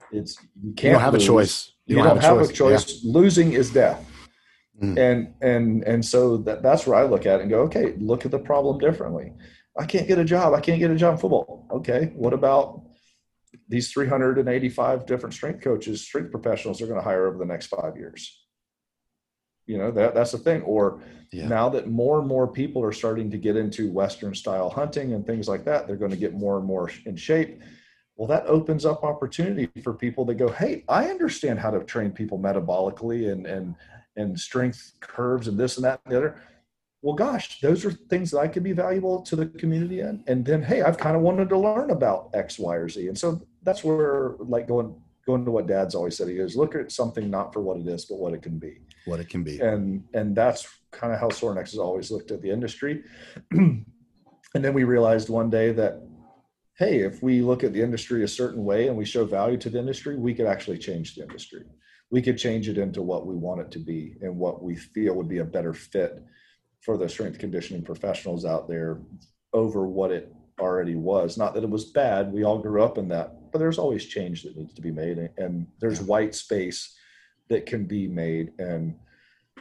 [0.10, 1.24] It's you can't you don't have lose.
[1.24, 1.74] a choice.
[1.86, 2.86] You, you don't, don't, have, a choice.
[2.86, 3.02] choice.
[3.04, 3.12] Yeah.
[3.12, 4.10] Losing is death.
[4.82, 4.98] Mm.
[4.98, 8.24] And and and so that, that's where I look at it and go, okay, look
[8.26, 9.34] at the problem differently.
[9.78, 10.54] I can't get a job.
[10.54, 11.68] I can't get a job in football.
[11.72, 12.84] Okay, what about
[13.70, 17.98] these 385 different strength coaches, strength professionals are going to hire over the next five
[17.98, 18.44] years?
[19.66, 20.62] You know that that's the thing.
[20.62, 21.48] Or yeah.
[21.48, 25.26] now that more and more people are starting to get into Western style hunting and
[25.26, 27.62] things like that, they're going to get more and more in shape.
[28.16, 32.12] well that opens up opportunity for people that go hey i understand how to train
[32.12, 33.76] people metabolically and and
[34.16, 36.42] and strength curves and this and that and the other
[37.02, 40.24] well gosh those are things that i could be valuable to the community in.
[40.28, 43.08] And then hey i've kind of wanted to learn about x y or z.
[43.08, 46.74] And so that's where like going going to what dad's always said he goes look
[46.76, 48.80] at something not for what it is but what it can be.
[49.06, 49.60] What it can be.
[49.60, 53.04] And and that's kind of how sorinex has always looked at the industry.
[54.56, 56.02] And then we realized one day that
[56.80, 59.70] hey if we look at the industry a certain way and we show value to
[59.70, 61.64] the industry we could actually change the industry.
[62.10, 65.14] We could change it into what we want it to be and what we feel
[65.16, 66.24] would be a better fit
[66.88, 69.02] for the strength conditioning professionals out there
[69.52, 71.38] over what it already was.
[71.38, 72.32] Not that it was bad.
[72.32, 75.17] We all grew up in that, but there's always change that needs to be made,
[75.38, 76.95] and there's white space
[77.50, 78.54] that can be made.
[78.58, 78.95] And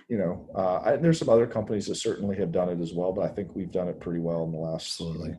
[0.08, 3.12] you know, uh, I, there's some other companies that certainly have done it as well,
[3.12, 5.00] but I think we've done it pretty well in the last.
[5.00, 5.36] Absolutely.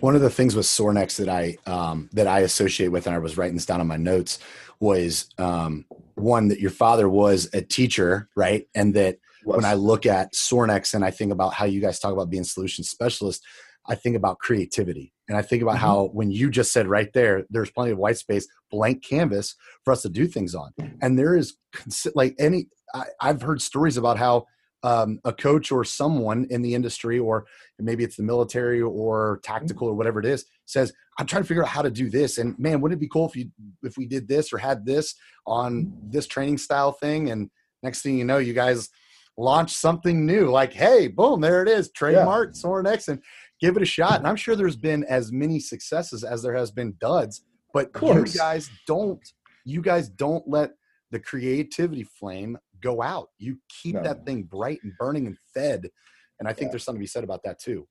[0.00, 3.18] One of the things with Sorinex that I um, that I associate with, and I
[3.18, 4.38] was writing this down on my notes,
[4.80, 8.66] was um, one that your father was a teacher, right?
[8.74, 9.56] And that was.
[9.56, 12.44] when I look at Sorinex and I think about how you guys talk about being
[12.44, 13.44] solution specialists,
[13.88, 15.12] I think about creativity.
[15.28, 15.86] And I think about mm-hmm.
[15.86, 19.92] how when you just said right there, there's plenty of white space, blank canvas for
[19.92, 20.72] us to do things on.
[21.00, 21.54] And there is
[22.14, 24.46] like any, I, have heard stories about how
[24.82, 27.46] um, a coach or someone in the industry, or
[27.78, 31.62] maybe it's the military or tactical or whatever it is, says, "I'm trying to figure
[31.62, 33.50] out how to do this." And man, wouldn't it be cool if you
[33.82, 35.14] if we did this or had this
[35.46, 37.30] on this training style thing?
[37.30, 37.50] And
[37.82, 38.88] next thing you know, you guys
[39.40, 40.50] launch something new.
[40.50, 42.60] Like, hey, boom, there it is, trademark yeah.
[42.62, 43.22] Sorinex, and
[43.60, 44.18] give it a shot.
[44.18, 48.24] And I'm sure there's been as many successes as there has been duds, but you
[48.26, 49.20] guys don't
[49.64, 50.72] you guys don't let
[51.10, 53.28] the creativity flame go out.
[53.38, 54.02] You keep no.
[54.02, 55.88] that thing bright and burning and fed.
[56.38, 56.72] And I think yeah.
[56.72, 57.86] there's something to be said about that too.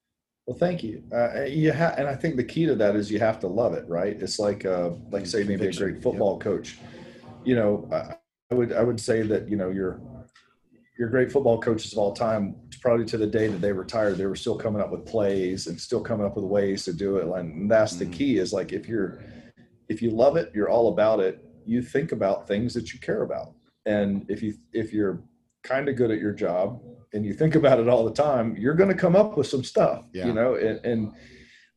[0.47, 1.03] Well, thank you.
[1.13, 3.73] Uh, you ha- and I think the key to that is you have to love
[3.73, 4.19] it, right?
[4.19, 6.41] It's like, uh, like say maybe a great football yep.
[6.41, 6.79] coach.
[7.43, 7.88] You know,
[8.51, 10.01] I would I would say that you know your
[10.99, 14.25] your great football coaches of all time probably to the day that they retired, they
[14.25, 17.39] were still coming up with plays and still coming up with ways to do it.
[17.39, 18.13] And that's the mm-hmm.
[18.13, 19.23] key is like if you're
[19.88, 23.23] if you love it, you're all about it, you think about things that you care
[23.23, 23.53] about.
[23.85, 25.23] And if you if you're
[25.63, 26.81] kind of good at your job
[27.13, 29.63] and you think about it all the time, you're going to come up with some
[29.63, 30.27] stuff, yeah.
[30.27, 31.13] you know, and, and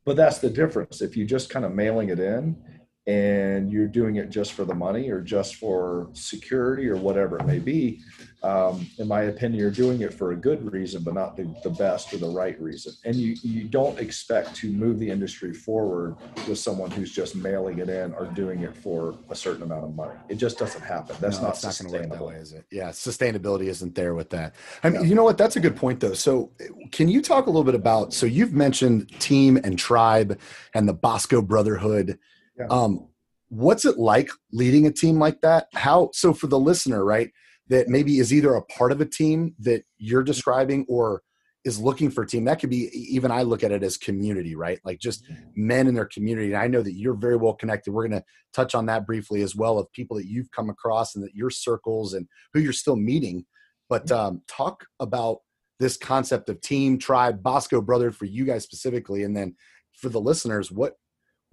[0.03, 1.01] but that's the difference.
[1.01, 2.61] If you just kind of mailing it in
[3.05, 7.45] and you're doing it just for the money or just for security or whatever it
[7.45, 8.01] may be,
[8.43, 11.69] um, in my opinion, you're doing it for a good reason, but not the, the
[11.69, 12.91] best or the right reason.
[13.05, 17.79] And you, you don't expect to move the industry forward with someone who's just mailing
[17.79, 20.15] it in or doing it for a certain amount of money.
[20.27, 21.15] It just doesn't happen.
[21.21, 22.65] That's no, not, not going to work that way, is it?
[22.69, 24.55] Yeah, sustainability isn't there with that.
[24.83, 25.07] I mean, yeah.
[25.07, 25.37] you know what?
[25.37, 26.13] That's a good point, though.
[26.13, 26.51] So,
[26.91, 28.13] can you talk a little bit about?
[28.13, 30.37] So, you've mentioned team and tribe
[30.73, 32.19] and the Bosco Brotherhood.
[32.57, 32.67] Yeah.
[32.69, 33.07] Um,
[33.49, 35.67] what's it like leading a team like that?
[35.73, 36.09] How?
[36.13, 37.31] So, for the listener, right?
[37.69, 40.27] that maybe is either a part of a team that you're mm-hmm.
[40.27, 41.21] describing or
[41.65, 44.53] is looking for a team that could be even i look at it as community
[44.53, 47.91] right like just men in their community and i know that you're very well connected
[47.91, 51.15] we're going to touch on that briefly as well of people that you've come across
[51.15, 53.45] and that your circles and who you're still meeting
[53.89, 54.27] but mm-hmm.
[54.27, 55.37] um, talk about
[55.79, 59.55] this concept of team tribe bosco brother for you guys specifically and then
[59.95, 60.95] for the listeners what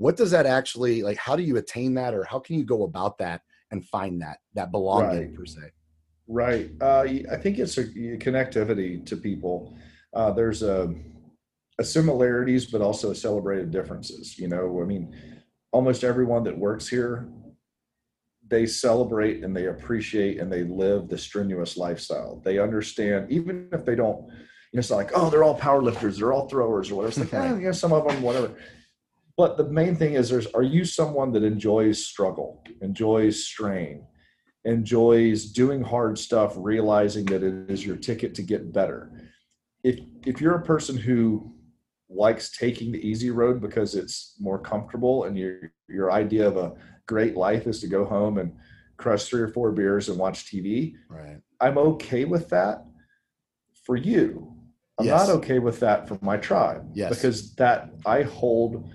[0.01, 2.85] what does that actually like how do you attain that or how can you go
[2.85, 5.35] about that and find that that belonging right.
[5.35, 5.61] per se
[6.33, 6.71] Right.
[6.81, 7.01] Uh,
[7.33, 9.77] I think it's a connectivity to people.
[10.15, 10.95] Uh, there's a,
[11.81, 14.39] a, similarities, but also celebrated differences.
[14.39, 15.13] You know, I mean,
[15.73, 17.29] almost everyone that works here,
[18.47, 22.41] they celebrate and they appreciate and they live the strenuous lifestyle.
[22.45, 26.19] They understand, even if they don't, you know, it's like, oh, they're all power lifters,
[26.19, 27.23] they're all throwers or whatever.
[27.23, 28.55] It's like, eh, you know, some of them, whatever.
[29.41, 34.07] But the main thing is, there's, are you someone that enjoys struggle, enjoys strain?
[34.65, 39.11] enjoys doing hard stuff, realizing that it is your ticket to get better.
[39.83, 41.55] If if you're a person who
[42.09, 46.75] likes taking the easy road because it's more comfortable and your your idea of a
[47.07, 48.53] great life is to go home and
[48.99, 50.95] crush three or four beers and watch TV.
[51.09, 51.39] Right.
[51.61, 52.85] I'm okay with that
[53.85, 54.55] for you.
[54.99, 55.27] I'm yes.
[55.27, 56.91] not okay with that for my tribe.
[56.93, 57.15] Yes.
[57.15, 58.93] Because that I hold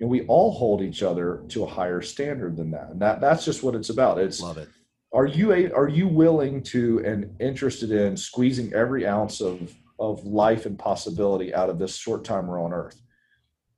[0.00, 2.90] and we all hold each other to a higher standard than that.
[2.90, 4.18] And that that's just what it's about.
[4.18, 4.68] It's love it
[5.12, 10.24] are you a, are you willing to and interested in squeezing every ounce of of
[10.24, 13.00] life and possibility out of this short time we're on earth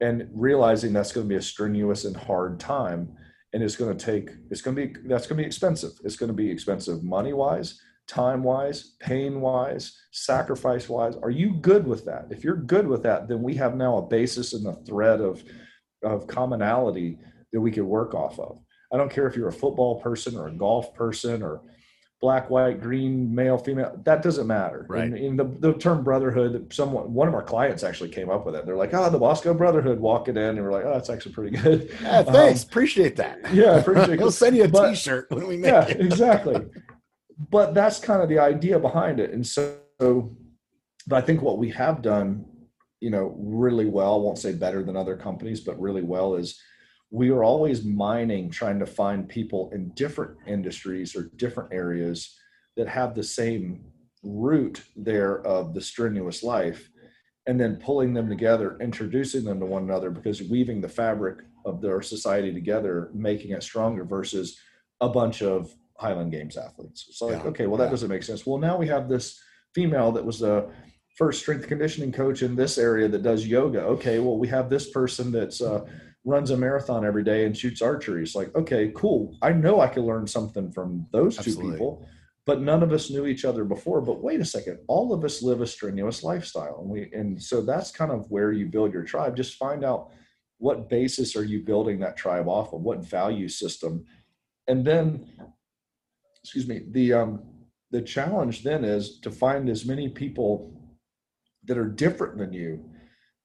[0.00, 3.16] and realizing that's going to be a strenuous and hard time
[3.52, 6.16] and it's going to take it's going to be that's going to be expensive it's
[6.16, 11.86] going to be expensive money wise time wise pain wise sacrifice wise are you good
[11.86, 14.74] with that if you're good with that then we have now a basis and a
[14.84, 15.44] thread of
[16.02, 17.18] of commonality
[17.52, 18.58] that we could work off of.
[18.92, 21.62] I don't care if you're a football person or a golf person or
[22.20, 23.98] black, white, green, male, female.
[24.04, 24.84] That doesn't matter.
[24.88, 25.04] Right.
[25.04, 28.54] And, and the, the term brotherhood, someone, one of our clients actually came up with
[28.54, 28.66] it.
[28.66, 30.42] They're like, oh, the Bosco Brotherhood, Walking in.
[30.42, 31.96] And we're like, oh, that's actually pretty good.
[32.02, 32.62] Yeah, thanks.
[32.62, 33.54] Um, appreciate that.
[33.54, 34.20] Yeah, appreciate it.
[34.20, 36.00] We'll send you a but, t-shirt when we make yeah, it.
[36.00, 36.66] exactly.
[37.50, 39.30] But that's kind of the idea behind it.
[39.30, 42.44] And so, but I think what we have done,
[43.00, 46.60] you know, really well, I won't say better than other companies, but really well is
[47.10, 52.36] we are always mining, trying to find people in different industries or different areas
[52.76, 53.84] that have the same
[54.22, 56.90] root there of the strenuous life,
[57.46, 61.80] and then pulling them together, introducing them to one another, because weaving the fabric of
[61.80, 64.58] their society together, making it stronger versus
[65.00, 67.08] a bunch of Highland Games athletes.
[67.12, 68.46] So, like, yeah, okay, well, that doesn't make sense.
[68.46, 69.40] Well, now we have this
[69.74, 70.70] female that was the
[71.20, 73.82] first strength conditioning coach in this area that does yoga.
[73.82, 75.84] Okay, well, we have this person that's uh,
[76.24, 78.22] runs a marathon every day and shoots archery.
[78.22, 79.36] It's like, okay, cool.
[79.42, 81.64] I know I can learn something from those Absolutely.
[81.64, 82.08] two people,
[82.46, 84.00] but none of us knew each other before.
[84.00, 86.78] But wait a second, all of us live a strenuous lifestyle.
[86.80, 89.36] And we and so that's kind of where you build your tribe.
[89.36, 90.12] Just find out
[90.56, 94.06] what basis are you building that tribe off of, what value system.
[94.68, 95.28] And then
[96.42, 97.42] excuse me, the um
[97.90, 100.79] the challenge then is to find as many people
[101.64, 102.84] that are different than you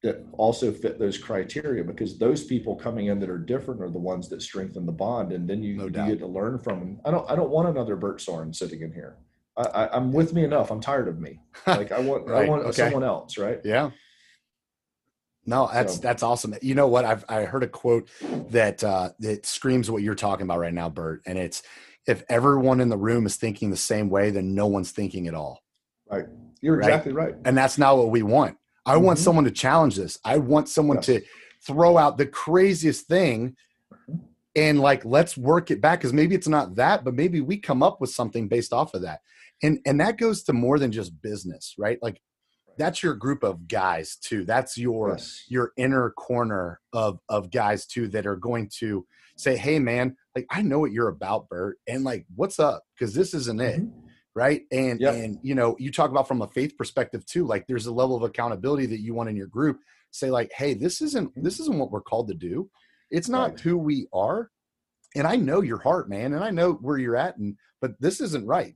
[0.02, 3.98] that also fit those criteria because those people coming in that are different are the
[3.98, 7.00] ones that strengthen the bond and then you, no you get to learn from them.
[7.04, 9.16] I don't I don't want another Bert Sorin sitting in here.
[9.56, 10.70] I, am with me enough.
[10.70, 11.40] I'm tired of me.
[11.66, 12.46] Like I want right.
[12.46, 12.72] I want okay.
[12.72, 13.60] someone else, right?
[13.64, 13.90] Yeah.
[15.46, 16.00] No, that's so.
[16.00, 16.54] that's awesome.
[16.60, 17.04] You know what?
[17.04, 18.08] I've I heard a quote
[18.50, 21.62] that uh that screams what you're talking about right now, Bert, and it's
[22.06, 25.34] if everyone in the room is thinking the same way, then no one's thinking at
[25.34, 25.62] all.
[26.08, 26.26] Right.
[26.60, 26.88] You're right?
[26.88, 27.34] exactly right.
[27.44, 28.56] And that's not what we want.
[28.84, 29.04] I mm-hmm.
[29.04, 30.18] want someone to challenge this.
[30.24, 31.06] I want someone yes.
[31.06, 31.22] to
[31.66, 33.56] throw out the craziest thing
[34.54, 37.82] and like let's work it back because maybe it's not that, but maybe we come
[37.82, 39.20] up with something based off of that.
[39.62, 41.98] And and that goes to more than just business, right?
[42.02, 42.20] Like
[42.78, 44.44] that's your group of guys too.
[44.44, 45.44] That's your yes.
[45.48, 50.46] your inner corner of of guys too that are going to say, "Hey man, like
[50.50, 52.82] I know what you're about, Bert, and like what's up?
[52.98, 53.82] Because this isn't it."
[54.36, 54.62] Mm-hmm right?
[54.70, 55.14] And yep.
[55.14, 58.16] and you know you talk about from a faith perspective too like there's a level
[58.16, 59.80] of accountability that you want in your group.
[60.10, 62.70] Say like hey this isn't this isn't what we're called to do.
[63.10, 63.60] It's not right.
[63.60, 64.50] who we are.
[65.14, 68.20] And i know your heart man and i know where you're at and but this
[68.20, 68.74] isn't right.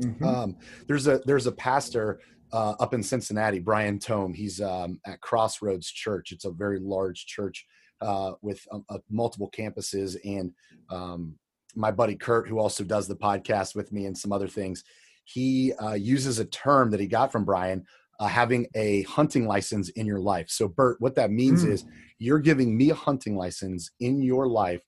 [0.00, 0.24] Mm-hmm.
[0.24, 0.56] um,
[0.88, 2.20] there's a there's a pastor
[2.52, 4.32] uh, up in cincinnati brian tome.
[4.32, 6.32] He's um, at crossroads church.
[6.32, 7.66] It's a very large church
[8.00, 10.52] uh, with um, uh, multiple campuses and
[10.90, 11.38] um,
[11.76, 14.84] my buddy Kurt, who also does the podcast with me and some other things,
[15.24, 17.84] he uh, uses a term that he got from Brian,
[18.20, 20.48] uh, having a hunting license in your life.
[20.48, 21.70] So, Bert, what that means mm.
[21.70, 21.84] is
[22.18, 24.80] you're giving me a hunting license in your life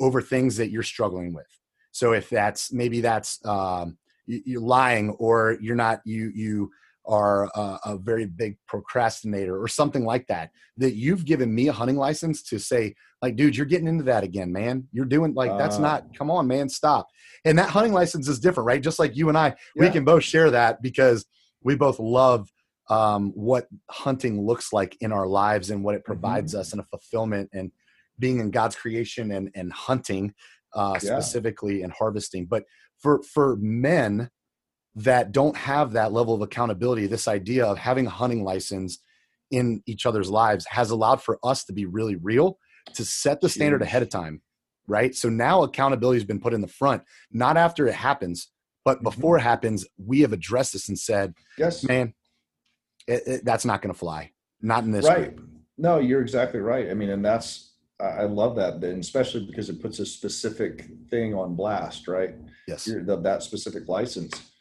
[0.00, 1.46] over things that you're struggling with.
[1.92, 6.70] So, if that's maybe that's um, you're lying or you're not you you
[7.04, 11.72] are a, a, very big procrastinator or something like that that you've given me a
[11.72, 15.56] hunting license to say like dude you're getting into that again man you're doing like
[15.58, 17.08] that's uh, not come on man stop
[17.44, 19.84] and that hunting license is different right just like you and i yeah.
[19.84, 21.26] we can both share that because
[21.62, 22.48] we both love
[22.90, 26.12] um, what hunting looks like in our lives and what it mm-hmm.
[26.12, 26.60] provides mm-hmm.
[26.60, 27.72] us and a fulfillment and
[28.18, 30.32] being in god's creation and and hunting
[30.74, 30.98] uh, yeah.
[30.98, 32.64] specifically and harvesting but
[33.00, 34.30] for for men
[34.94, 38.98] that don't have that level of accountability, this idea of having a hunting license
[39.50, 42.58] in each other's lives has allowed for us to be really real,
[42.94, 44.42] to set the standard ahead of time,
[44.86, 45.14] right?
[45.14, 48.50] So now accountability has been put in the front, not after it happens,
[48.84, 49.04] but mm-hmm.
[49.04, 52.14] before it happens, we have addressed this and said, "Yes, man,
[53.06, 55.36] it, it, that's not going to fly, not in this right.
[55.36, 56.90] group." No, you're exactly right.
[56.90, 61.34] I mean, and that's I love that, and especially because it puts a specific thing
[61.34, 62.34] on blast, right?
[62.66, 64.51] Yes, the, that specific license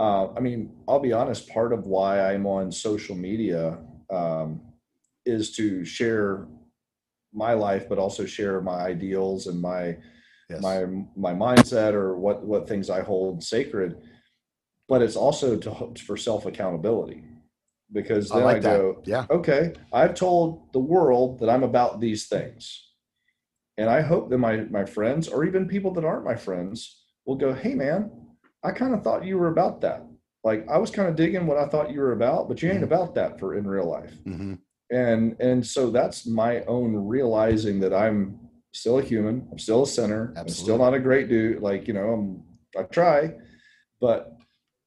[0.00, 3.78] uh, I mean, I'll be honest, part of why I'm on social media
[4.08, 4.62] um,
[5.26, 6.46] is to share
[7.34, 9.98] my life, but also share my ideals and my
[10.48, 10.62] yes.
[10.62, 13.98] my my mindset or what what things I hold sacred.
[14.88, 17.22] But it's also to for self accountability
[17.92, 22.00] because then I, like I go, yeah, okay, I've told the world that I'm about
[22.00, 22.88] these things,
[23.76, 27.36] and I hope that my my friends or even people that aren't my friends will
[27.36, 28.10] go, hey man,
[28.62, 30.06] I kind of thought you were about that.
[30.44, 32.78] Like I was kind of digging what I thought you were about, but you ain't
[32.78, 32.92] mm-hmm.
[32.92, 34.14] about that for in real life.
[34.26, 34.54] Mm-hmm.
[34.90, 38.38] And and so that's my own realizing that I'm
[38.72, 39.46] still a human.
[39.50, 40.32] I'm still a sinner.
[40.36, 40.40] Absolutely.
[40.40, 41.62] I'm still not a great dude.
[41.62, 42.42] Like you know, I'm
[42.78, 43.34] I try,
[44.00, 44.32] but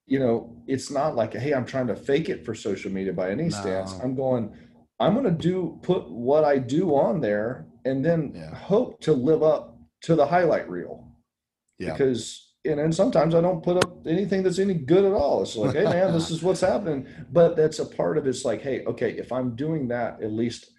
[0.07, 3.30] you know, it's not like hey, I'm trying to fake it for social media by
[3.30, 3.49] any no.
[3.49, 3.93] stance.
[4.03, 4.55] I'm going.
[4.99, 8.55] I'm going to do put what I do on there and then yeah.
[8.55, 11.11] hope to live up to the highlight reel.
[11.80, 11.91] Yeah.
[11.91, 15.41] Because and then sometimes I don't put up anything that's any good at all.
[15.41, 17.05] It's like, hey man, this is what's happening.
[17.32, 20.72] But that's a part of it's like, hey, okay, if I'm doing that, at least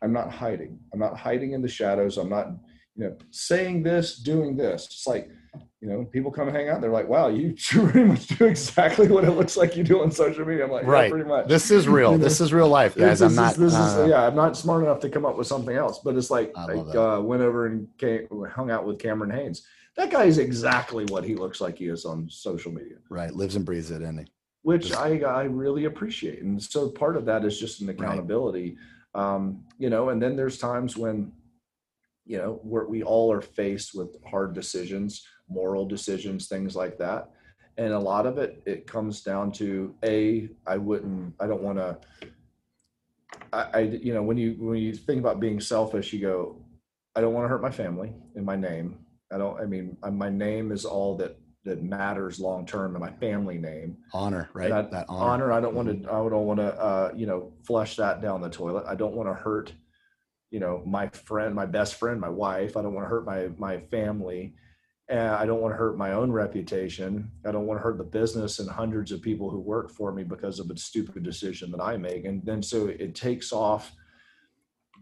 [0.00, 0.78] I'm not hiding.
[0.92, 2.18] I'm not hiding in the shadows.
[2.18, 2.48] I'm not,
[2.94, 4.86] you know, saying this, doing this.
[4.86, 5.28] It's like,
[5.80, 6.80] you know, people come and hang out.
[6.80, 10.12] They're like, wow, you pretty much do exactly what it looks like you do on
[10.12, 10.64] social media.
[10.64, 11.48] I'm like, right, yeah, pretty much.
[11.48, 12.16] This is real.
[12.16, 13.18] this is real life, guys.
[13.18, 13.56] This, I'm not.
[13.56, 15.98] This uh, is, yeah, I'm not smart enough to come up with something else.
[16.04, 19.66] But it's like, I like, uh, went over and came, hung out with Cameron Hanes.
[19.96, 22.96] That guy is exactly what he looks like he is on social media.
[23.08, 24.26] Right, lives and breathes it, and he?
[24.62, 28.70] Which just, I I really appreciate, and so part of that is just an accountability.
[28.70, 28.78] Right
[29.14, 31.32] um, you know, and then there's times when,
[32.26, 37.30] you know, where we all are faced with hard decisions, moral decisions, things like that.
[37.76, 41.78] And a lot of it, it comes down to a, I wouldn't, I don't want
[41.78, 41.98] to,
[43.52, 46.64] I, I, you know, when you, when you think about being selfish, you go,
[47.16, 48.98] I don't want to hurt my family in my name.
[49.32, 53.12] I don't, I mean, my name is all that that matters long term and my
[53.12, 53.96] family name.
[54.12, 54.70] Honor, right?
[54.70, 55.44] I, that honor.
[55.44, 55.52] honor.
[55.52, 56.10] I don't want to.
[56.10, 56.74] I don't want to.
[56.74, 58.84] Uh, you know, flush that down the toilet.
[58.86, 59.72] I don't want to hurt.
[60.50, 62.76] You know, my friend, my best friend, my wife.
[62.76, 64.54] I don't want to hurt my my family.
[65.06, 67.30] And I don't want to hurt my own reputation.
[67.46, 70.24] I don't want to hurt the business and hundreds of people who work for me
[70.24, 72.24] because of a stupid decision that I make.
[72.24, 73.92] And then so it takes off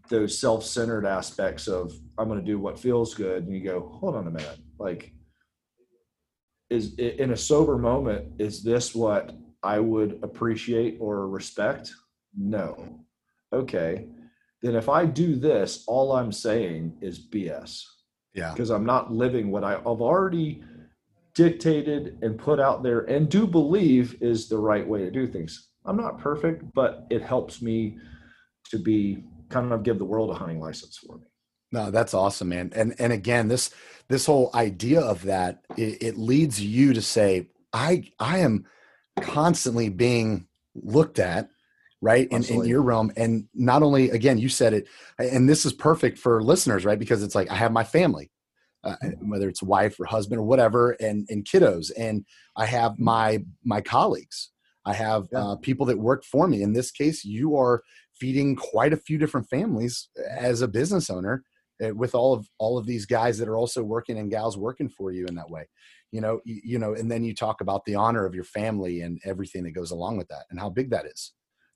[0.09, 3.45] those self-centered aspects of I'm going to do what feels good.
[3.45, 5.13] And you go, hold on a minute, like
[6.73, 9.33] is in a sober moment is this what
[9.63, 11.93] i would appreciate or respect?
[12.37, 13.05] No.
[13.53, 14.07] Okay.
[14.63, 17.83] Then if i do this all i'm saying is bs
[18.35, 18.53] yeah.
[18.53, 20.65] Because i'm not living what i've already
[21.35, 25.69] dictated and put out there and do believe is the right way to do things.
[25.85, 27.99] I'm not perfect but it helps me
[28.71, 31.27] to be kind of give the world a hunting license for me
[31.73, 32.71] no, that's awesome, man.
[32.75, 33.71] And and again, this
[34.09, 38.67] this whole idea of that it, it leads you to say, I I am
[39.21, 41.49] constantly being looked at
[42.03, 44.89] right in, in your realm and not only again you said it
[45.19, 48.33] and this is perfect for listeners right because it's like i have my family
[48.85, 49.31] uh, mm-hmm.
[49.31, 52.25] whether it's wife or husband or whatever and and kiddos and
[52.57, 53.05] i have mm-hmm.
[53.05, 54.51] my my colleagues
[54.87, 55.41] i have yeah.
[55.41, 57.83] uh, people that work for me in this case you are
[58.23, 60.09] feeding quite a few different families
[60.39, 61.43] as a business owner
[61.85, 64.89] uh, with all of all of these guys that are also working and gals working
[64.89, 65.69] for you in that way.
[66.13, 69.01] You know you, you, know and then you talk about the honor of your family
[69.01, 71.33] and everything that goes along with that and how big that is.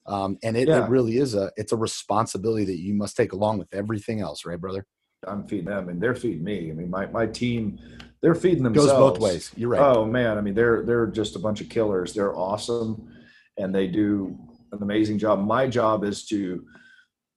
[0.06, 0.84] Um, and it, yeah.
[0.84, 4.46] it really is a it's a responsibility that you must take along with everything else
[4.46, 4.86] right brother?
[5.26, 6.70] I'm feeding them and they're feeding me.
[6.70, 7.80] I mean my, my team
[8.22, 9.50] they're feeding themselves goes both ways.
[9.56, 9.82] You're right.
[9.82, 10.38] Oh man.
[10.38, 12.12] I mean they're they're just a bunch of killers.
[12.12, 13.12] They're awesome
[13.58, 14.38] and they do
[14.76, 16.64] an amazing job my job is to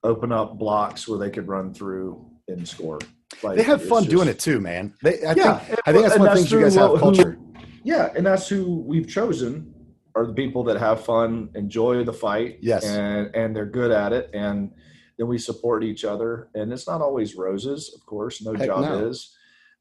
[0.03, 2.99] open up blocks where they could run through and score.
[3.43, 4.93] Like, they have fun just, doing it too, man.
[5.03, 7.31] They, I yeah, think, I think that's one of the things you guys have culture.
[7.33, 9.73] Who, yeah, and that's who we've chosen
[10.15, 14.11] are the people that have fun, enjoy the fight, yes, and and they're good at
[14.13, 14.71] it, and
[15.17, 16.49] then we support each other.
[16.55, 18.41] And it's not always roses, of course.
[18.41, 19.07] No Heck job no.
[19.07, 19.35] is.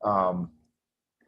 [0.04, 0.50] Um,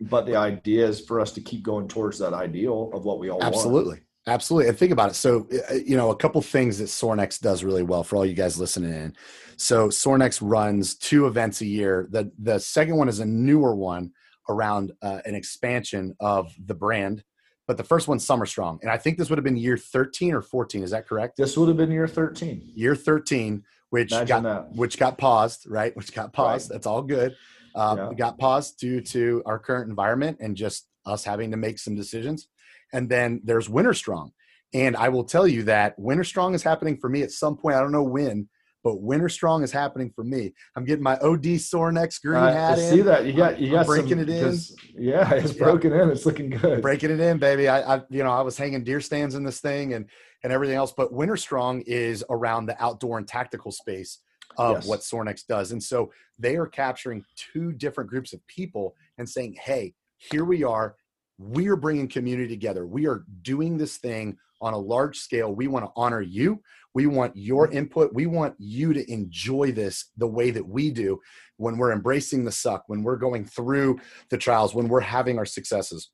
[0.01, 3.31] but the idea is for us to keep going towards that ideal of what we
[3.31, 3.55] all want.
[3.55, 3.97] absolutely.
[3.97, 4.03] Want.
[4.27, 4.69] Absolutely.
[4.69, 5.15] And think about it.
[5.15, 8.35] So, uh, you know, a couple things that Sorinex does really well for all you
[8.35, 9.17] guys listening in.
[9.57, 12.07] So, Sorinex runs two events a year.
[12.11, 14.13] The the second one is a newer one
[14.49, 17.25] around uh, an expansion of the brand,
[17.67, 18.81] but the first one's Summer Strong.
[18.83, 20.83] And I think this would have been year 13 or 14.
[20.83, 21.37] Is that correct?
[21.37, 22.73] This would have been year 13.
[22.75, 24.77] Year 13, which Imagine got that.
[24.77, 25.97] which got paused, right?
[25.97, 26.71] Which got paused.
[26.71, 26.75] Right.
[26.75, 27.37] That's all good.
[27.75, 28.11] Um, yeah.
[28.17, 32.49] Got paused due to our current environment and just us having to make some decisions
[32.93, 34.33] and then there's Winter Strong.
[34.73, 37.77] And I will tell you that Winter Strong is happening for me at some point.
[37.77, 38.49] I don't know when,
[38.83, 40.53] but Winter Strong is happening for me.
[40.77, 42.79] I'm getting my OD Sorinex green uh, hat.
[42.79, 44.59] I see that you got you got breaking some, it in.
[44.97, 45.63] Yeah, it's yeah.
[45.63, 46.11] broken in.
[46.11, 46.83] It's looking good.
[46.83, 47.69] Breaking it in, baby.
[47.69, 50.09] I, I, you know I was hanging deer stands in this thing and
[50.43, 50.93] and everything else.
[50.93, 54.19] But Winter Strong is around the outdoor and tactical space
[54.57, 54.87] of yes.
[54.87, 59.57] what Sorinex does, and so they are capturing two different groups of people and saying,
[59.61, 60.97] "Hey, here we are
[61.41, 62.87] we are bringing community together.
[62.87, 65.55] We are doing this thing on a large scale.
[65.55, 66.63] We want to honor you.
[66.93, 67.79] We want your mm-hmm.
[67.79, 68.13] input.
[68.13, 71.19] We want you to enjoy this the way that we do
[71.57, 75.47] when we're embracing the suck, when we're going through the trials, when we're having our
[75.47, 76.11] successes.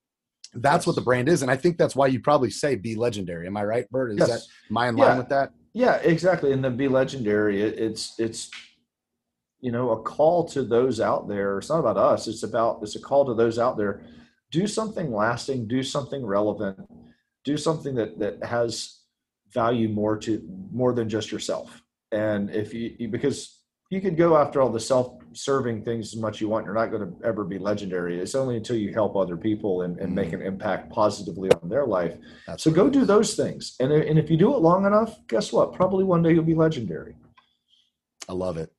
[0.55, 0.87] That's yes.
[0.87, 1.43] what the brand is.
[1.43, 3.47] And I think that's why you probably say be legendary.
[3.49, 4.12] Am I right, Bert?
[4.12, 4.29] Is yes.
[4.29, 5.51] that am I in line with that?
[5.72, 6.53] Yeah, exactly.
[6.53, 7.62] And then be legendary.
[7.62, 8.51] It, it's it's
[9.61, 11.59] you know a call to those out there.
[11.59, 12.29] It's not about us.
[12.29, 14.03] It's about it's a call to those out there
[14.51, 16.79] do something lasting, do something relevant,
[17.45, 19.01] do something that that has
[19.53, 20.43] value more to
[20.73, 21.83] more than just yourself.
[22.13, 23.57] And if you because
[23.91, 26.65] you could go after all the self-serving things as much you want.
[26.65, 28.19] You're not going to ever be legendary.
[28.19, 30.15] It's only until you help other people and, and mm.
[30.15, 32.17] make an impact positively on their life.
[32.47, 33.77] That's so go do those things.
[33.79, 35.73] And, and if you do it long enough, guess what?
[35.73, 37.15] Probably one day you'll be legendary.
[38.29, 38.73] I love it.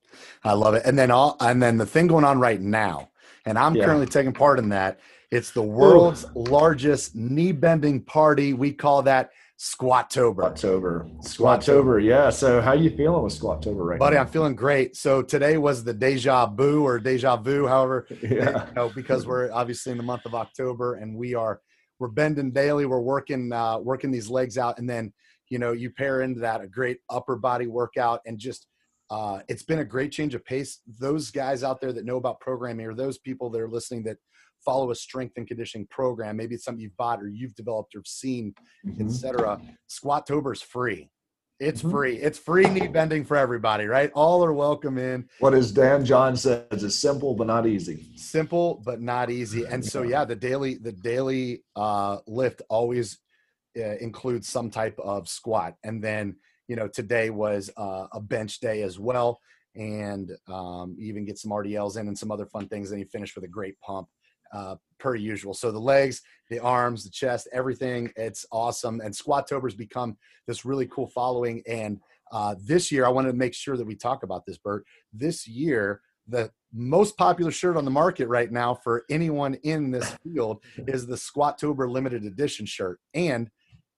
[0.44, 0.84] I love it.
[0.86, 3.10] And then all, and then the thing going on right now,
[3.46, 3.86] and I'm yeah.
[3.86, 5.00] currently taking part in that.
[5.32, 6.44] It's the world's Ooh.
[6.44, 8.54] largest knee bending party.
[8.54, 10.54] We call that Squattober.
[10.54, 11.24] Squattober.
[11.24, 12.04] Squattober.
[12.04, 12.30] Yeah.
[12.30, 14.22] So how you feeling with Squattober right Buddy, now?
[14.22, 14.96] I'm feeling great.
[14.96, 18.68] So today was the deja vu or deja vu, however, yeah.
[18.68, 21.60] you know, because we're obviously in the month of October and we are
[22.00, 22.86] we're bending daily.
[22.86, 25.12] We're working uh, working these legs out, and then
[25.50, 28.68] you know you pair into that a great upper body workout and just
[29.10, 30.82] uh, it's been a great change of pace.
[31.00, 34.18] Those guys out there that know about programming, or those people that are listening that
[34.68, 38.02] follow a strength and conditioning program, maybe it's something you've bought or you've developed or
[38.06, 38.54] seen,
[38.86, 39.08] mm-hmm.
[39.08, 39.62] etc.
[39.90, 41.10] Squattober is free.
[41.60, 41.92] It's mm-hmm.
[41.92, 42.16] free.
[42.18, 44.12] It's free knee bending for everybody, right?
[44.14, 45.30] All are welcome in.
[45.40, 48.12] What as Dan John says is simple but not easy.
[48.18, 49.64] Simple but not easy.
[49.64, 53.20] And so yeah, the daily the daily uh, lift always
[53.80, 56.36] uh, includes some type of squat, and then
[56.68, 59.40] you know today was uh, a bench day as well
[59.76, 63.36] and um, even get some rdls in and some other fun things and you finish
[63.36, 64.08] with a great pump
[64.54, 65.54] uh, per usual.
[65.54, 69.02] So the legs the arms the chest everything it's awesome.
[69.02, 70.18] And squattober's become
[70.48, 71.62] this really cool following.
[71.68, 72.00] And
[72.32, 74.86] uh, this year i wanted to make sure that we talk about this bert.
[75.14, 80.16] This year the most popular shirt on the market right now for anyone in this
[80.24, 83.00] field is the squattober limited edition shirt.
[83.14, 83.50] And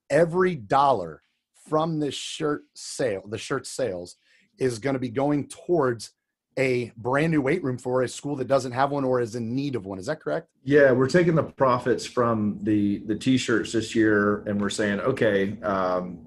[0.10, 1.22] every dollar
[1.68, 4.16] from this shirt sale, the shirt sales,
[4.60, 6.12] is going to be going towards
[6.58, 9.56] a brand new weight room for a school that doesn't have one or is in
[9.56, 10.00] need of one.
[10.00, 10.50] Is that correct?
[10.64, 15.60] Yeah, we're taking the profits from the the t-shirts this year, and we're saying, okay,
[15.62, 16.20] um,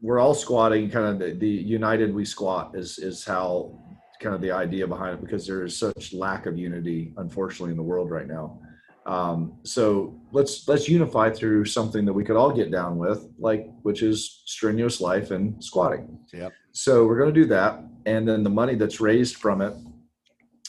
[0.00, 0.90] we're all squatting.
[0.90, 3.78] Kind of the, the united we squat is is how
[4.20, 7.76] kind of the idea behind it because there is such lack of unity, unfortunately, in
[7.76, 8.58] the world right now.
[9.06, 13.68] Um, so let's let's unify through something that we could all get down with, like
[13.82, 16.18] which is strenuous life and squatting.
[16.32, 16.48] Yeah.
[16.72, 19.74] So we're going to do that, and then the money that's raised from it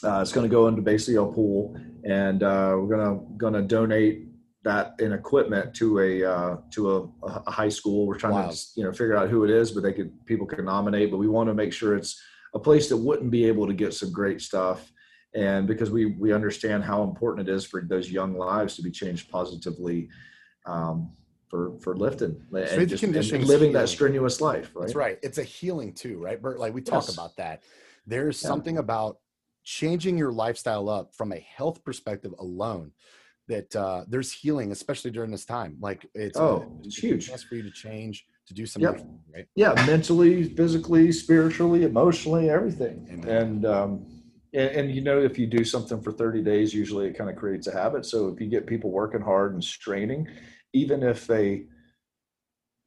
[0.04, 3.54] uh, is going to go into basically a pool, and uh, we're going to going
[3.54, 4.28] to donate
[4.62, 8.06] that in equipment to a uh, to a, a, high school.
[8.06, 8.50] We're trying wow.
[8.50, 11.18] to you know figure out who it is, but they could people can nominate, but
[11.18, 12.20] we want to make sure it's
[12.54, 14.90] a place that wouldn't be able to get some great stuff
[15.36, 18.90] and because we we understand how important it is for those young lives to be
[18.90, 20.08] changed positively
[20.64, 21.12] um,
[21.48, 23.72] for for lifting and, just, and living healing.
[23.72, 24.70] that strenuous life.
[24.74, 24.82] Right?
[24.82, 25.18] That's right.
[25.22, 26.58] It's a healing too, right, Bert?
[26.58, 27.14] Like we talk yes.
[27.14, 27.62] about that.
[28.06, 28.48] There's yeah.
[28.48, 29.18] something about
[29.64, 32.92] changing your lifestyle up from a health perspective alone
[33.48, 35.76] that uh, there's healing, especially during this time.
[35.80, 37.30] Like it's oh, a, it's, huge.
[37.30, 39.06] For you to change, to do something, yep.
[39.34, 39.46] right?
[39.54, 43.06] Yeah, mentally, physically, spiritually, emotionally, everything.
[43.10, 43.28] Amen.
[43.28, 44.06] And um,
[44.52, 47.36] and, and, you know if you do something for 30 days usually it kind of
[47.36, 50.26] creates a habit so if you get people working hard and straining
[50.72, 51.66] even if they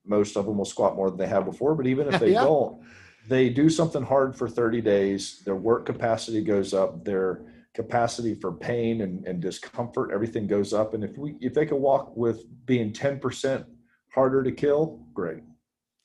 [0.05, 2.43] most of them will squat more than they have before but even if they yeah.
[2.43, 2.81] don't
[3.27, 7.41] they do something hard for 30 days their work capacity goes up their
[7.73, 11.79] capacity for pain and, and discomfort everything goes up and if we if they can
[11.79, 13.65] walk with being 10%
[14.13, 15.43] harder to kill great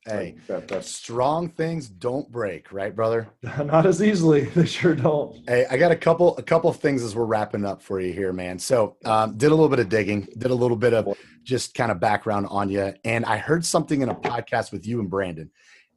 [0.06, 3.26] Hey, that, strong things don't break, right, brother?
[3.42, 4.50] Not as easily.
[4.54, 5.48] They sure don't.
[5.48, 8.12] Hey, I got a couple a couple of things as we're wrapping up for you
[8.12, 8.58] here, man.
[8.58, 11.90] So, um, did a little bit of digging, did a little bit of just kind
[11.90, 15.50] of background on you, and I heard something in a podcast with you and Brandon.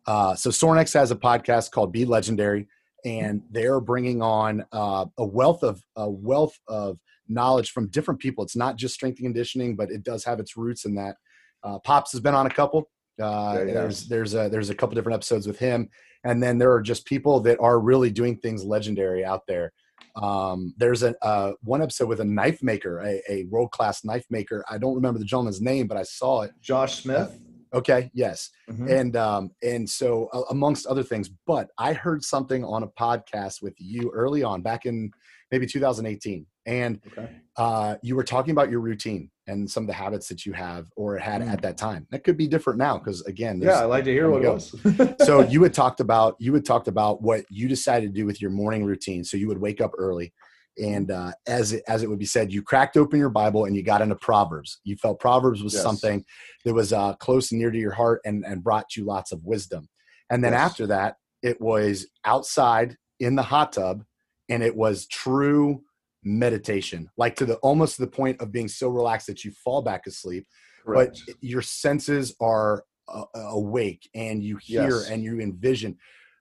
[0.05, 2.69] Uh, so, Sorinex has a podcast called Be Legendary,
[3.03, 6.97] and they're bringing on uh, a wealth of a wealth of
[7.27, 8.41] knowledge from different people.
[8.41, 11.17] It's not just strength and conditioning, but it does have its roots in that.
[11.61, 12.89] Uh, Pops has been on a couple
[13.21, 15.89] uh, there's there's a there's a couple different episodes with him,
[16.23, 19.71] and then there are just people that are really doing things legendary out there.
[20.15, 24.25] Um, there's a uh, one episode with a knife maker, a, a world class knife
[24.29, 24.63] maker.
[24.69, 26.51] I don't remember the gentleman's name, but I saw it.
[26.61, 27.39] Josh Smith.
[27.73, 28.09] Uh, okay.
[28.13, 28.49] Yes.
[28.69, 28.89] Mm-hmm.
[28.89, 33.61] And um, and so uh, amongst other things, but I heard something on a podcast
[33.61, 35.11] with you early on, back in
[35.51, 37.29] maybe 2018, and okay.
[37.55, 40.87] uh, you were talking about your routine and some of the habits that you have
[40.95, 41.49] or had mm.
[41.49, 42.05] at that time.
[42.11, 44.75] That could be different now because again, yeah, I like to hear what it was.
[45.25, 48.41] so you had talked about you had talked about what you decided to do with
[48.41, 49.23] your morning routine.
[49.23, 50.33] So you would wake up early,
[50.77, 53.75] and uh, as it, as it would be said, you cracked open your Bible and
[53.75, 54.79] you got into Proverbs.
[54.83, 55.83] You felt Proverbs was yes.
[55.83, 56.23] something
[56.65, 59.43] that was uh, close and near to your heart and and brought you lots of
[59.43, 59.87] wisdom.
[60.29, 60.61] And then yes.
[60.61, 64.03] after that, it was outside in the hot tub,
[64.49, 65.83] and it was true
[66.23, 69.81] meditation, like to the almost to the point of being so relaxed that you fall
[69.81, 70.47] back asleep,
[70.85, 71.21] Correct.
[71.25, 75.09] but your senses are uh, awake and you hear yes.
[75.09, 75.97] and you envision.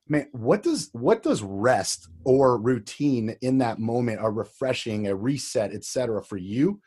[0.08, 5.72] Man, what does what does rest or routine in that moment, a refreshing, a reset,
[5.72, 6.80] etc., for you?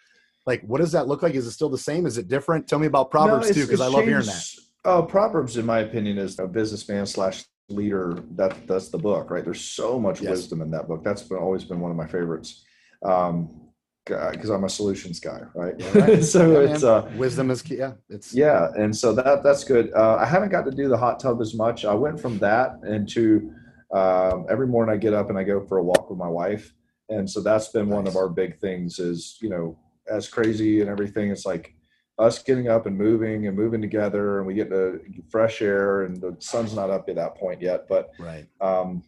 [0.45, 1.35] Like, what does that look like?
[1.35, 2.05] Is it still the same?
[2.05, 2.67] Is it different?
[2.67, 4.45] Tell me about Proverbs No, too, because I love hearing that.
[4.85, 8.23] Oh, Proverbs, in my opinion, is a businessman slash leader.
[8.35, 9.43] That that's the book, right?
[9.43, 10.31] There's so much Yes.
[10.31, 11.03] wisdom in that book.
[11.03, 12.65] That's been, always been one of my favorites.
[13.03, 13.61] Um,
[14.05, 15.75] because I'm a solutions guy, right?
[15.77, 16.23] Yeah, right.
[16.35, 16.91] so Yeah, it's man.
[16.91, 17.75] uh, wisdom is key.
[17.77, 19.93] Yeah, it's yeah, and so that that's good.
[19.93, 21.85] Uh, I haven't got to do the hot tub as much.
[21.85, 23.51] I went from that into
[23.93, 26.73] um, every morning I get up and I go for a walk with my wife,
[27.09, 28.97] and so that's been one of our big things.
[28.97, 29.77] Is you know
[30.09, 31.29] as crazy and everything.
[31.29, 31.75] It's like
[32.19, 36.19] us getting up and moving and moving together, and we get the fresh air, and
[36.19, 38.45] the sun's not up at that point yet, but right.
[38.61, 39.01] um,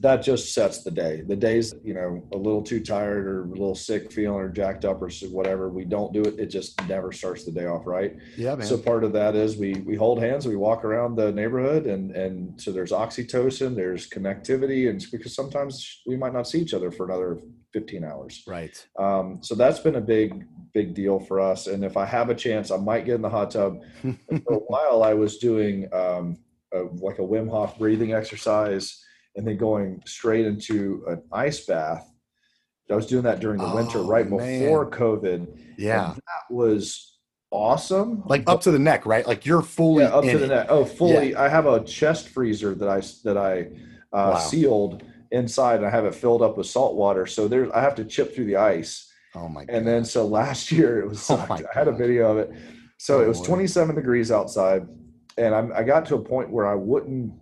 [0.00, 1.22] that just sets the day.
[1.26, 4.84] The days, you know, a little too tired or a little sick feeling or jacked
[4.84, 6.38] up or whatever, we don't do it.
[6.38, 8.16] It just never starts the day off right.
[8.36, 8.66] Yeah, man.
[8.66, 12.10] So part of that is we we hold hands, we walk around the neighborhood, and
[12.14, 16.90] and so there's oxytocin, there's connectivity, and because sometimes we might not see each other
[16.90, 17.40] for another
[17.72, 18.42] 15 hours.
[18.46, 18.86] right.
[18.98, 20.44] Um, so that's been a big
[20.74, 21.68] big deal for us.
[21.68, 23.82] And if I have a chance, I might get in the hot tub.
[24.02, 26.36] for a while, I was doing um,
[26.74, 29.02] a, like a Wim Hof breathing exercise,
[29.36, 32.10] and then going straight into an ice bath.
[32.90, 34.60] I was doing that during the winter, Oh, right man.
[34.60, 35.58] before COVID.
[35.76, 36.14] yeah.
[36.14, 37.18] That was
[37.50, 38.22] awesome.
[38.26, 39.26] Like up to the neck, right?
[39.26, 40.48] Like you're fully yeah, up to the it.
[40.48, 40.66] neck.
[40.70, 41.34] Oh, fully.
[41.34, 43.70] I have a chest freezer that I that I
[44.16, 44.36] uh, Wow.
[44.36, 47.26] sealed inside, and I have it filled up with salt water.
[47.26, 49.74] So there's I have to chip through the ice, Oh my god.
[49.74, 51.28] and then so last year it was.
[51.30, 52.52] Oh I had a video of it.
[52.98, 53.46] So Oh, it was boy.
[53.46, 54.86] 27 degrees outside,
[55.36, 57.32] and I'm, I got to a point where I wouldn't.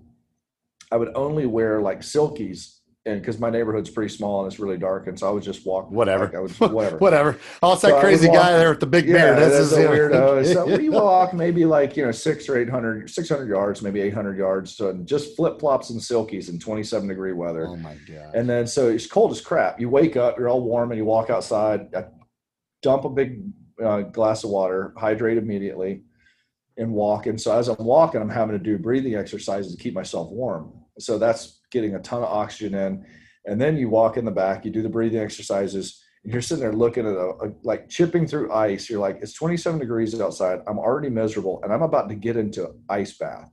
[0.95, 4.79] I would only wear like silkies, and because my neighborhood's pretty small and it's really
[4.79, 5.91] dark, and so I would just walk.
[5.91, 6.27] Whatever.
[6.27, 6.97] like, I would whatever.
[7.07, 7.39] Whatever.
[7.65, 9.39] Oh, it's that So crazy walk- guy there with the big Yeah, beard.
[9.39, 10.47] that's This a weirdo.
[10.55, 14.39] So we walk maybe like you know six or 800, 600 yards, maybe eight hundred
[14.39, 17.67] yards, so just flip flops and silkies in twenty seven degree weather.
[17.67, 18.33] Oh my god.
[18.37, 19.81] And then so it's cold as crap.
[19.81, 21.89] You wake up, you're all warm, and you walk outside.
[21.97, 22.05] I
[22.83, 23.43] dump a big
[23.85, 26.03] uh, glass of water, hydrate immediately,
[26.77, 27.27] and walk.
[27.27, 30.73] And so as I'm walking, I'm having to do breathing exercises to keep myself warm.
[30.99, 33.07] So that's getting a ton of oxygen in.
[33.47, 36.63] And then you walk in the back, you do the breathing exercises, and you're sitting
[36.63, 38.89] there looking at a, a like chipping through ice.
[38.89, 40.61] You're like, it's 27 degrees outside.
[40.67, 43.51] I'm already miserable, and I'm about to get into ice bath.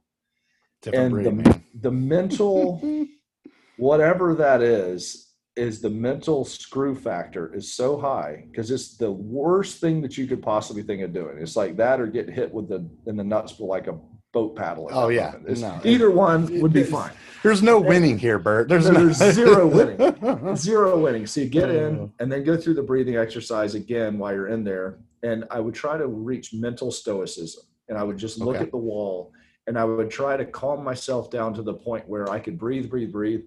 [0.82, 1.64] Different and breed, the- man.
[1.82, 3.08] The mental
[3.78, 5.28] whatever that is
[5.58, 10.26] is the mental screw factor is so high because it's the worst thing that you
[10.26, 11.38] could possibly think of doing.
[11.40, 14.00] It's like that or get hit with the in the nuts with like a
[14.32, 14.90] boat paddle.
[14.90, 15.36] at Oh, yeah.
[15.58, 15.80] No.
[15.84, 17.12] either one would be fine.
[17.44, 18.70] There's no winning here, Bert.
[18.70, 20.56] There's, There's no- zero winning.
[20.56, 21.26] Zero winning.
[21.28, 21.76] So you get Oh.
[21.88, 25.00] in and then go through the breathing exercise again while you're in there.
[25.24, 27.64] And I would try to reach mental stoicism.
[27.90, 28.66] And I would just look Okay.
[28.66, 29.34] at the wall
[29.68, 32.90] and I would try to calm myself down to the point where I could breathe,
[32.90, 33.42] breathe, breathe,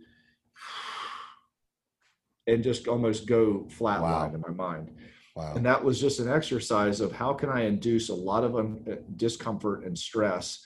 [2.46, 4.32] and just almost go flatline Wow.
[4.34, 4.90] in my mind.
[5.34, 5.54] Wow.
[5.56, 8.84] And that was just an exercise of how can I induce a lot of un-
[8.90, 10.64] uh, discomfort and stress,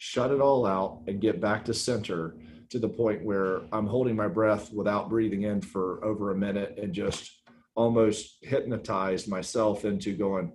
[0.00, 2.34] shut it all out, and get back to center
[2.70, 6.78] to the point where I'm holding my breath without breathing in for over a minute
[6.80, 7.30] and just
[7.74, 10.52] almost hypnotized myself into going.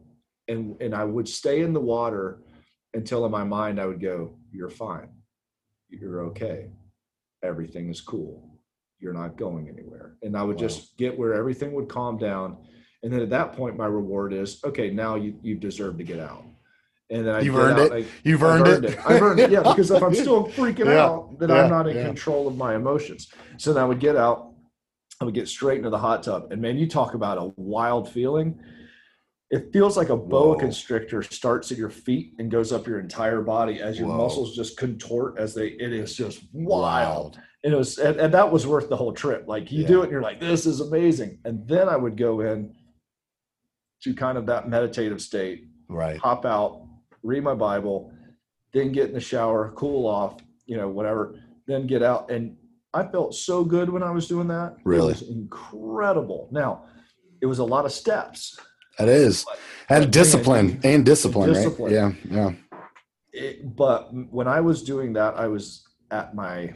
[0.47, 2.41] And, and I would stay in the water
[2.95, 5.09] until in my mind I would go, You're fine.
[5.89, 6.71] You're okay.
[7.43, 8.57] Everything is cool.
[8.99, 10.15] You're not going anywhere.
[10.23, 10.67] And I would Wow.
[10.67, 12.57] just get where everything would calm down.
[13.03, 14.89] And then at that point, my reward is okay.
[14.89, 16.45] Now you you deserve to get out.
[17.11, 18.05] And then I You've earned out, it.
[18.05, 18.97] I- You've I've earned, it.
[19.05, 19.51] I've earned it.
[19.51, 22.05] Yeah, because if I'm still freaking Yeah, out, then yeah, I'm not in yeah.
[22.07, 23.31] control of my emotions.
[23.57, 24.53] So then I would get out.
[25.21, 28.09] I would get straight into the hot tub, and man, you talk about a wild
[28.11, 28.59] feeling.
[29.51, 30.59] It feels like a boa Whoa.
[30.59, 34.17] constrictor starts at your feet and goes up your entire body as your Whoa.
[34.17, 35.67] muscles just contort as they.
[35.67, 39.45] It is just wild and it was and, and that was worth the whole trip
[39.47, 42.41] like you do it and you're like this is amazing and then i would go
[42.41, 42.71] in
[44.03, 46.17] to kind of that meditative state Right.
[46.17, 46.83] hop out
[47.25, 48.11] read my bible
[48.73, 50.33] then get in the shower cool off
[50.65, 51.21] you know whatever
[51.67, 52.55] then get out and
[52.93, 55.13] i felt so good when i was doing that Really?
[55.13, 56.85] it was incredible now
[57.41, 58.57] it was a lot of steps
[58.97, 59.45] That is.
[59.89, 60.79] And discipline.
[60.83, 61.93] And discipline, Discipline.
[61.93, 62.15] right?
[62.31, 62.31] Yeah.
[62.37, 62.51] Yeah.
[63.33, 64.01] it, but
[64.37, 66.73] when i was doing that i was at my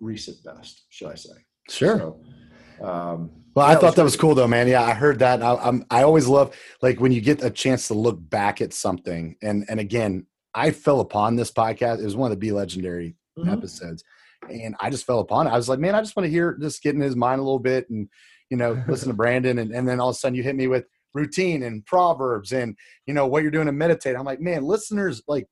[0.00, 1.36] recent best should i say
[1.68, 1.98] Sure.
[1.98, 4.66] So, um, Well, yeah, I thought that was cool though, man.
[4.68, 5.42] Yeah, I heard that.
[5.42, 8.72] I, I'm I always love like when you get a chance to look back at
[8.72, 9.36] something.
[9.42, 12.00] And and again, I fell upon this podcast.
[12.00, 13.52] It was one of the Be Legendary Mhm.
[13.52, 14.04] episodes,
[14.48, 15.50] and I just fell upon it.
[15.50, 17.44] I was like, man, I just want to hear just get in his mind a
[17.44, 18.08] little bit, and
[18.50, 20.66] you know, listen to Brandon, and and then all of a sudden you hit me
[20.66, 20.84] with
[21.14, 22.76] routine and proverbs, and
[23.06, 24.16] you know what you're doing to meditate.
[24.16, 25.46] I'm like, man, listeners, like,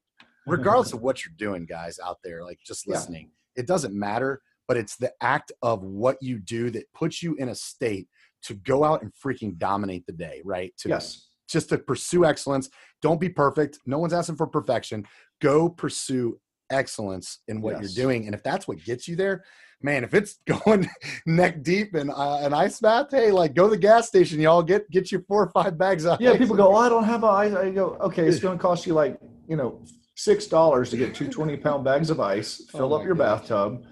[0.47, 2.95] regardless of what you're doing, guys out there, like just Yeah.
[2.95, 7.35] listening, it doesn't matter, but it's the act of what you do that puts you
[7.37, 8.09] in a state
[8.43, 10.73] to go out and freaking dominate the day, right?
[10.79, 11.29] To yes.
[11.49, 12.69] just to pursue excellence.
[13.01, 13.79] Don't be perfect.
[13.87, 15.07] No one's asking for perfection.
[15.41, 16.41] Go pursue
[16.71, 17.83] excellence in what yes.
[17.83, 18.27] you're doing.
[18.27, 19.45] And if that's what gets you there,
[19.83, 20.89] man, if it's going
[21.27, 24.63] neck deep in uh, an ice bath, hey, like go to the gas station, y'all
[24.63, 26.21] get get you four or five bags of.
[26.21, 27.55] Yeah, people go, oh, I don't have a ice.
[27.55, 29.83] I go, okay, it's going to cost you like you know
[30.15, 33.41] six dollars to get two 20 pound bags of ice, fill oh up your God.
[33.41, 33.85] bathtub,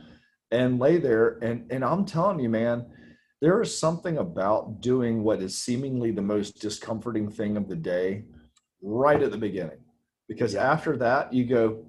[0.51, 1.39] and lay there.
[1.43, 2.87] And and I'm telling you, man.
[3.43, 8.25] There is something about doing what is seemingly the most discomforting thing of the day
[8.83, 9.79] right at the beginning.
[10.29, 10.71] Because yeah.
[10.71, 11.85] after that, you go,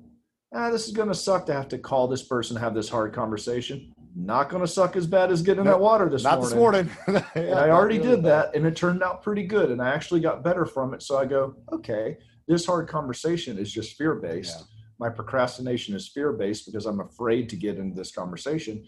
[0.53, 3.13] ah, this is going to suck to have to call this person, have this hard
[3.13, 3.93] conversation.
[4.15, 6.89] Not going to suck as bad as getting nope, that water this not morning.
[7.05, 7.23] this morning.
[7.35, 9.71] yeah, I already did that, and it turned out pretty good.
[9.71, 11.01] And I actually got better from it.
[11.01, 14.57] So I go, okay, this hard conversation is just fear based.
[14.59, 14.65] Yeah.
[15.01, 18.85] My procrastination is fear based because I'm afraid to get into this conversation.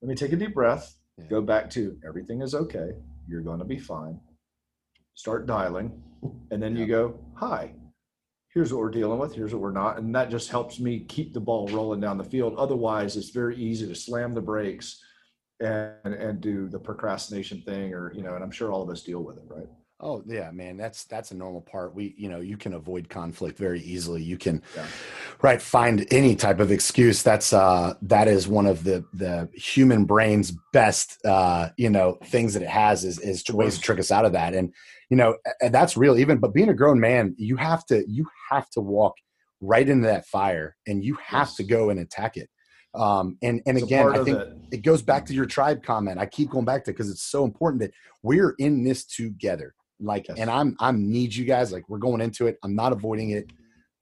[0.00, 0.96] Let me take a deep breath.
[1.18, 1.26] Yeah.
[1.26, 2.92] Go back to everything is okay.
[3.28, 4.18] You're going to be fine.
[5.14, 6.02] Start dialing,
[6.50, 6.80] and then yeah.
[6.80, 7.74] you go, hi
[8.52, 9.98] here's what we're dealing with, here's what we're not.
[9.98, 12.54] And that just helps me keep the ball rolling down the field.
[12.56, 15.02] Otherwise, it's very easy to slam the brakes
[15.60, 19.02] and and do the procrastination thing or, you know, and I'm sure all of us
[19.02, 19.68] deal with it, right?
[20.02, 21.94] Oh yeah, man, that's that's a normal part.
[21.94, 24.22] We, you know, you can avoid conflict very easily.
[24.22, 24.86] You can, yeah.
[25.42, 27.22] right, find any type of excuse.
[27.22, 32.54] That's uh, that is one of the the human brain's best, uh, you know, things
[32.54, 34.54] that it has is is ways to trick us out of that.
[34.54, 34.72] And
[35.10, 36.18] you know, and that's real.
[36.18, 39.16] Even but being a grown man, you have to you have to walk
[39.60, 41.56] right into that fire, and you have yes.
[41.56, 42.48] to go and attack it.
[42.94, 44.56] Um, and and it's again, I think it.
[44.72, 46.18] it goes back to your tribe comment.
[46.18, 47.92] I keep going back to because it's so important that
[48.22, 50.38] we're in this together like, yes.
[50.38, 51.72] and I'm I'm need you guys.
[51.72, 52.58] Like, we're going into it.
[52.62, 53.50] I'm not avoiding it.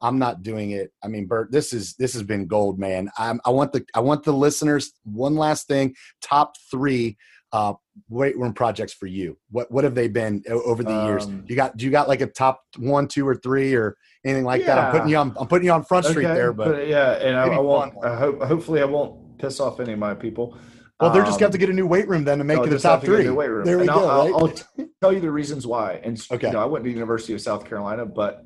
[0.01, 0.93] I'm not doing it.
[1.03, 3.11] I mean, Bert, this is this has been gold, man.
[3.19, 4.93] I'm, I want the I want the listeners.
[5.05, 7.17] One last thing, top three
[7.53, 7.75] uh,
[8.09, 9.39] weight room projects for you.
[9.51, 11.25] What what have they been over the years?
[11.25, 14.45] Um, you got do you got like a top one, two, or three, or anything
[14.45, 14.67] like yeah.
[14.67, 14.79] that?
[14.79, 15.35] I'm putting you on.
[15.39, 16.35] I'm putting you on front street okay.
[16.35, 17.95] there, but, but yeah, and I, I won't.
[18.05, 20.57] I hope hopefully I won't piss off any of my people.
[21.01, 22.71] Well, they're just got to um, get a new weight room then to make it
[22.71, 23.23] the top three.
[23.23, 24.09] There we and go.
[24.09, 24.65] I'll, right?
[24.79, 26.01] I'll, tell you the reasons why.
[26.03, 26.49] And okay.
[26.49, 28.45] you know, I went to the University of South Carolina, but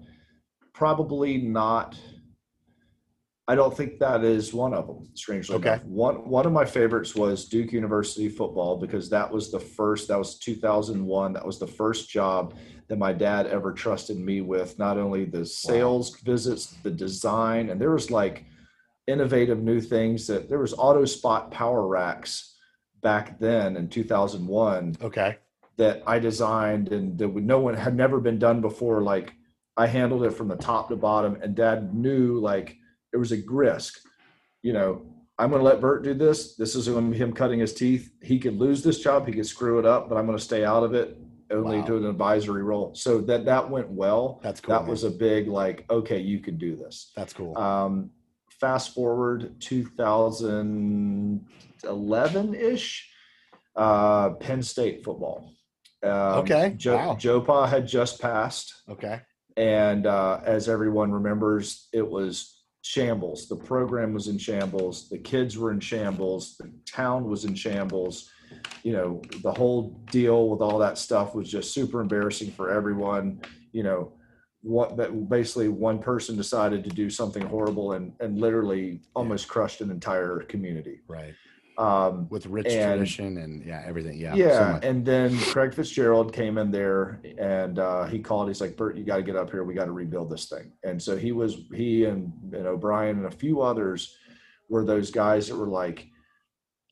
[0.74, 1.98] probably not.
[3.48, 5.08] I don't think that is one of them.
[5.14, 5.68] Strangely okay.
[5.68, 10.08] enough, one one of my favorites was Duke University football because that was the first.
[10.08, 11.32] That was 2001.
[11.32, 12.54] That was the first job
[12.88, 14.78] that my dad ever trusted me with.
[14.78, 16.18] Not only the sales wow.
[16.24, 18.44] visits, the design, and there was like
[19.06, 22.54] innovative new things that there was auto spot power racks
[23.02, 25.36] back then in 2001 okay.
[25.76, 29.02] that i designed and that no one had never been done before.
[29.02, 29.34] Like
[29.76, 32.76] i handled it from the top to bottom and dad knew like
[33.12, 34.00] it was a risk
[34.62, 35.02] you know
[35.38, 36.54] i'm going to let bert do this.
[36.54, 38.12] This is going to be him cutting his teeth.
[38.22, 39.26] He could lose this job.
[39.26, 41.18] He could screw it up but i'm going to stay out of it
[41.52, 41.86] only wow.
[41.86, 42.94] do an advisory role.
[42.94, 44.40] So that that went well.
[44.42, 44.90] That's cool that man.
[44.90, 47.12] was a big like okay you can do this.
[47.14, 47.56] That's cool.
[47.56, 48.10] Um
[48.62, 53.10] fast forward 2011 ish,
[53.74, 55.52] uh, Penn State football.
[56.04, 56.74] Um, okay.
[56.76, 57.16] Joe, wow.
[57.16, 58.72] Joe Pa had just passed.
[58.88, 59.20] Okay.
[59.56, 63.48] And uh, as everyone remembers, it was shambles.
[63.48, 65.08] The program was in shambles.
[65.08, 66.56] The kids were in shambles.
[66.56, 68.30] The town was in shambles.
[68.84, 73.40] You know, the whole deal with all that stuff was just super embarrassing for everyone.
[73.72, 74.12] You know,
[74.62, 79.52] what that basically one person decided to do something horrible and and literally almost yeah.
[79.52, 81.00] crushed an entire community.
[81.08, 81.34] Right.
[81.78, 86.30] Um, with rich and, tradition and yeah everything yeah yeah so and then craig fitzgerald
[86.30, 89.50] came in there and uh, he called he's like bert you got to get up
[89.50, 90.70] here we got to rebuild this thing.
[90.84, 94.16] And so he was he and, and o'brien and a few others
[94.68, 96.08] were those guys that were like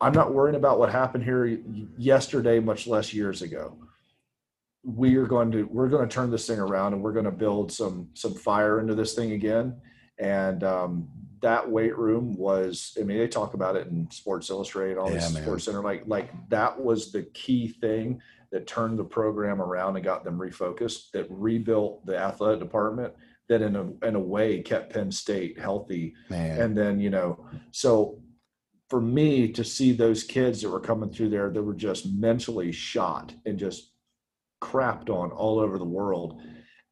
[0.00, 1.60] i'm not worrying about what happened here
[1.98, 3.76] yesterday much less years ago
[4.83, 7.31] we are going to we're going to turn this thing around and we're going to
[7.31, 9.81] build some some fire into this thing again.
[10.18, 11.09] And um,
[11.41, 15.14] that weight room was i mean they talk about it in sports illustrated all yeah,
[15.14, 18.20] these sports center like like that was the key thing
[18.53, 23.12] that turned the program around and got them refocused that rebuilt the athletic department
[23.49, 26.14] that in a in a way kept penn state healthy.
[26.28, 26.61] Man.
[26.61, 28.20] and then you know so
[28.89, 32.72] for me to see those kids that were coming through there that were just mentally
[32.72, 33.89] shot and just
[34.61, 36.40] crapped on all over the world.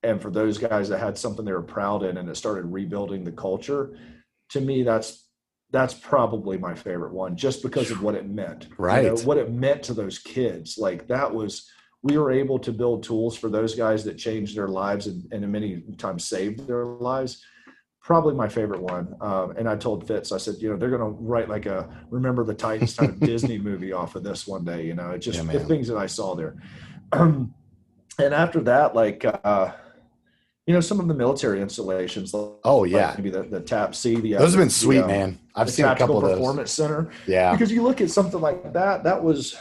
[0.02, 3.24] And for those guys that had something they were proud in and it started rebuilding
[3.24, 3.98] the culture,
[4.50, 5.24] to me, that's
[5.70, 8.68] that's probably my favorite one, just because of what it meant.
[8.78, 9.04] Right.
[9.04, 10.78] You know, what it meant to those kids.
[10.78, 11.68] Like that was
[12.02, 15.50] we were able to build tools for those guys that changed their lives and, and
[15.52, 17.44] many times saved their lives
[18.08, 19.14] probably my favorite one.
[19.20, 21.90] Um, and I told Fitz, I said, you know, they're going to write like a
[22.08, 24.86] Remember the Titans type of Disney movie off of this one day.
[24.86, 26.56] You know, it just yeah, the things that I saw there.
[28.18, 29.72] and after that, like, uh,
[30.66, 32.32] you know, some of the military installations.
[32.34, 34.16] Oh yeah, maybe the, the TAP C.
[34.16, 35.38] The those have been sweet, the, um, man.
[35.54, 36.36] I've seen a couple of those.
[36.36, 37.10] Performance Center.
[37.26, 39.02] Yeah, because you look at something like that.
[39.04, 39.56] That was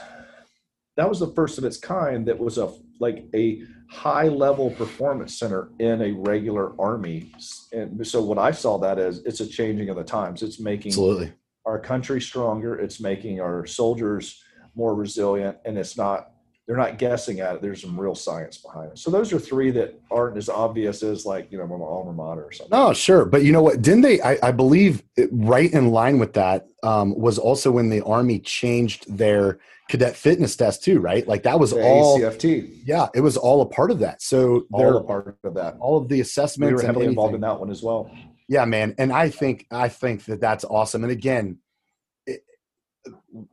[0.97, 2.27] that was the first of its kind.
[2.27, 7.31] That was a like a high level performance center in a regular army.
[7.71, 10.43] And so what I saw that as it's a changing of the times.
[10.43, 11.31] It's making absolutely
[11.65, 12.75] our country stronger.
[12.77, 14.43] It's making our soldiers
[14.75, 16.31] more resilient, and it's not
[16.67, 17.61] they're not guessing at it.
[17.61, 18.99] There's some real science behind it.
[18.99, 22.43] So those are three that aren't as obvious as like, you know, my alma mater
[22.43, 22.77] or something.
[22.77, 23.23] No, sure.
[23.23, 23.81] But you know what?
[23.81, 27.89] Didn't they, I, I believe it, right in line with that um, was also when
[27.89, 31.25] the army changed their cadet fitness test too, right?
[31.25, 32.81] Like that was the all ACFT.
[32.83, 33.07] Yeah.
[33.15, 34.21] It was all a part of that.
[34.21, 36.69] So all a part of that, all of the assessments.
[36.69, 38.11] We were heavily involved in that one as well.
[38.49, 38.93] Yeah, man.
[38.97, 41.03] And I think, I think that that's awesome.
[41.03, 41.59] And again,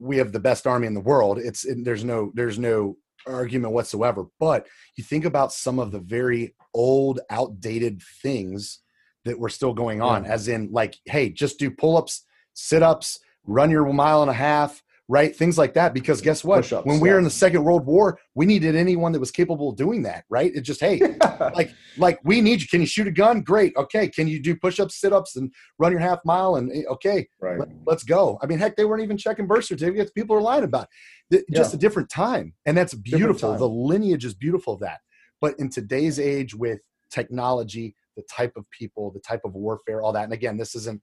[0.00, 1.38] we have the best army in the world.
[1.38, 2.96] It's it, there's no, there's no
[3.26, 4.26] argument whatsoever.
[4.38, 4.66] But
[4.96, 8.80] you think about some of the very old, outdated things
[9.24, 10.30] that were still going on, yeah.
[10.30, 14.34] as in, like, hey, just do pull ups, sit ups, run your mile and a
[14.34, 15.34] half, right?
[15.34, 15.92] Things like that.
[15.92, 16.68] Because guess what?
[16.84, 19.76] When we were in the Second World War, we needed anyone that was capable of
[19.76, 20.50] doing that, right?
[20.54, 21.00] It just, hey,
[21.54, 22.68] like, like we need you.
[22.68, 23.42] Can you shoot a gun?
[23.42, 23.74] Great.
[23.76, 24.08] Okay.
[24.08, 26.56] Can you do push-ups, sit-ups, and run your half mile?
[26.56, 27.58] And eh, okay, right.
[27.58, 28.38] Let, us go.
[28.42, 30.10] I mean, heck, they weren't even checking birth certificates.
[30.12, 30.88] People are lying about
[31.30, 31.44] it.
[31.52, 31.76] Just yeah.
[31.76, 33.56] a different time, and that's beautiful.
[33.56, 35.00] The lineage is beautiful of that.
[35.40, 36.80] But in today's age, with
[37.10, 40.24] technology, the type of people, the type of warfare, all that.
[40.24, 41.00] And again, this isn't.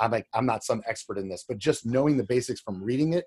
[0.00, 3.14] I'm like, I'm not some expert in this, but just knowing the basics from reading
[3.14, 3.24] it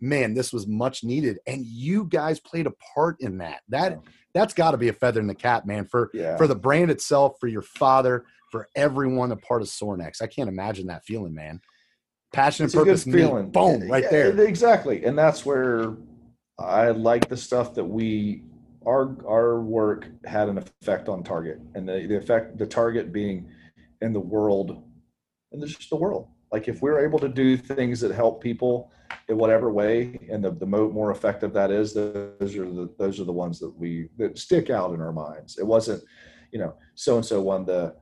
[0.00, 3.60] man, this was much needed, and you guys played a part in that.
[3.68, 3.98] That
[4.34, 5.86] that's got to be a feather in the cap, man.
[5.86, 6.36] For yeah.
[6.36, 10.22] for the brand itself, for your father, for everyone a part of Sorinex.
[10.22, 11.60] I can't imagine that feeling, man.
[12.32, 14.38] Passion and purpose, feeling, boom, right there.
[14.40, 15.96] Exactly, and that's where
[16.58, 18.42] I like the stuff that we
[18.86, 23.48] our our work had an effect on target, and the, the effect the target being
[24.02, 24.82] in the world,
[25.52, 26.28] and there's just the world.
[26.52, 28.92] Like if we're able to do things that help people
[29.28, 33.24] in whatever way, and the, the more effective that is, those are the those are
[33.24, 35.58] the ones that we that stick out in our minds.
[35.58, 36.02] It wasn't,
[36.52, 37.94] you know, so and so won the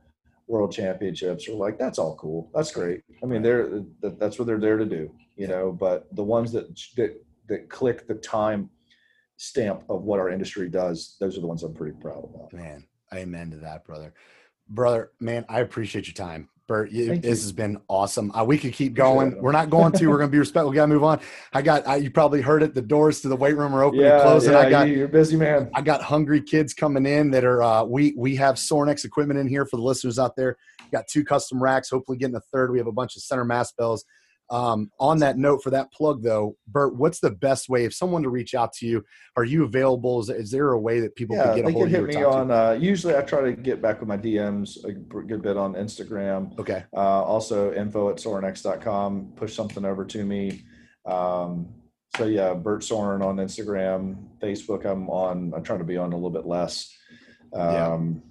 [0.47, 1.47] world championships.
[1.47, 3.01] Or like that's all cool, that's great.
[3.23, 5.71] I mean, they're that's what they're there to do, you know.
[5.71, 6.67] But the ones that
[6.97, 8.69] that that click the time
[9.37, 12.53] stamp of what our industry does, those are the ones I'm pretty proud about.
[12.53, 14.13] Man, amen to that, brother.
[14.69, 16.49] Brother, man, I appreciate your time.
[16.67, 17.29] Bert, you, this you.
[17.29, 18.31] has been awesome.
[18.31, 19.39] Uh, we could keep going.
[19.39, 20.07] We're not going to.
[20.07, 20.71] We're going to be respectful.
[20.71, 21.19] We got to move on.
[21.53, 21.87] I got.
[21.87, 22.73] I, you probably heard it.
[22.73, 24.53] The doors to the weight room are open yeah, and closing.
[24.53, 24.87] Yeah, I got.
[24.87, 25.69] You're busy, man.
[25.75, 27.61] I got hungry kids coming in that are.
[27.61, 30.57] Uh, we we have Sorinex equipment in here for the listeners out there.
[30.91, 31.91] got two custom racks.
[31.91, 32.71] Hopefully, getting a third.
[32.71, 34.03] We have a bunch of center mass bells.
[34.49, 38.23] Um, on that note, for that plug though, Bert, what's the best way if someone
[38.23, 39.03] to reach out to you?
[39.35, 40.19] Are you available?
[40.19, 41.97] Is, is there a way that people yeah, can get a hold of you?
[41.97, 42.51] They can hit me on.
[42.51, 46.57] Uh, usually, I try to get back with my DMs a good bit on Instagram.
[46.59, 46.83] Okay.
[46.93, 49.33] Uh, also, info at sorinex.com.
[49.35, 50.63] Push something over to me.
[51.05, 51.69] Um,
[52.17, 54.85] so yeah, Bert Sorin on Instagram, Facebook.
[54.85, 55.53] I'm on.
[55.55, 56.95] I'm trying to be on a little bit less.
[57.53, 58.21] Um,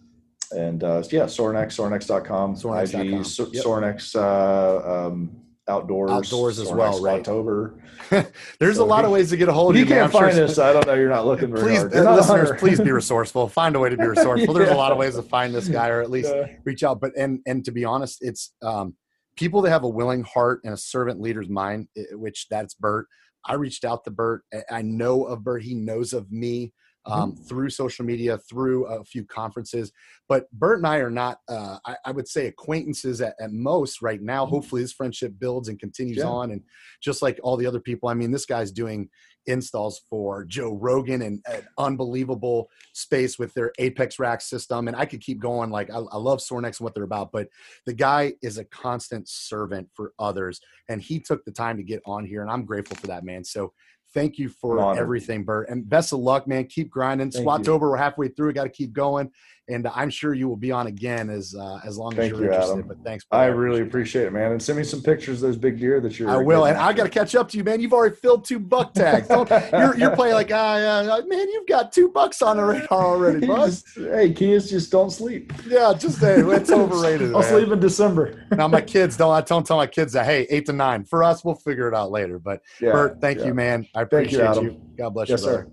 [0.53, 0.59] yeah.
[0.59, 3.01] And uh, yeah, Sorinex, Sorinex.com, Sorinex.com.
[3.01, 3.65] IG, yep.
[3.65, 4.15] Sorinex.
[4.15, 7.21] Uh, um, outdoors, outdoors as well, right?
[7.21, 7.83] October.
[8.61, 9.85] There's so a lot of ways to get a hold of you.
[9.85, 10.45] You can't find sure.
[10.45, 10.59] us.
[10.59, 10.95] I don't know.
[10.95, 11.95] You're not looking very please, hard.
[11.95, 13.49] Uh, listeners, please be resourceful.
[13.49, 14.55] Find a way to be resourceful.
[14.55, 14.75] There's yeah.
[14.75, 16.47] a lot of ways to find this guy, or at least yeah.
[16.65, 17.01] reach out.
[17.01, 18.95] But and and to be honest, it's um,
[19.37, 23.07] people that have a willing heart and a servant leader's mind, which that's Bert.
[23.47, 24.43] I reached out to Bert.
[24.71, 25.63] I know of Bert.
[25.63, 26.73] He knows of me
[27.07, 27.43] um, mm-hmm.
[27.45, 29.93] through social media, through a few conferences.
[30.29, 34.01] But Bert and I are not, uh, I, I, would say, acquaintances at, at most
[34.01, 34.45] right now.
[34.45, 34.55] Mm-hmm.
[34.55, 36.25] Hopefully, this friendship builds and continues yeah.
[36.25, 36.51] on.
[36.51, 36.63] And
[37.03, 39.11] just like all the other people, I mean, this guy's doing
[39.47, 44.89] installs for Joe Rogan and an unbelievable space with their Apex Rack system.
[44.89, 45.71] And I could keep going.
[45.71, 47.49] Like, I, I love Sorinex and what they're about, but
[47.85, 50.61] the guy is a constant servant for others.
[50.89, 52.41] And he took the time to get on here.
[52.41, 53.45] And I'm grateful for that, man.
[53.45, 53.73] So,
[54.15, 55.69] Thank you for everything, Bert.
[55.69, 56.67] And best of luck, man.
[56.67, 57.31] Keep grinding.
[57.31, 58.47] Squattober, we're halfway through.
[58.47, 59.31] We got to keep going.
[59.69, 62.41] And I'm sure you will be on again as uh, as long Thank as you're
[62.41, 62.73] you, interested.
[62.75, 62.89] Adam.
[62.89, 63.25] But thanks.
[63.31, 64.53] I, I really appreciate it, man.
[64.53, 66.29] And send me some pictures of those big deer that you're.
[66.29, 67.81] I will, and I got to catch up to you, man.
[67.81, 69.27] You've already filled two buck tags.
[69.31, 73.47] you're, you're playing like, ah, uh, man, you've got two bucks on the radar already,
[73.47, 73.73] bud.
[73.95, 75.53] hey, kids, just don't sleep.
[75.67, 77.35] Yeah, just hey, it's overrated.
[77.35, 77.51] I'll man.
[77.51, 78.47] sleep in December.
[78.51, 79.33] now my kids don't.
[79.33, 80.27] I don't tell my kids that.
[80.27, 81.45] Hey, eight to nine for us.
[81.45, 82.39] We'll figure it out later.
[82.39, 83.47] But yeah, Bert, thank yeah.
[83.47, 83.89] you, man.
[83.95, 85.63] I appreciate you, you, God bless yes, you, brother.
[85.63, 85.71] Sir.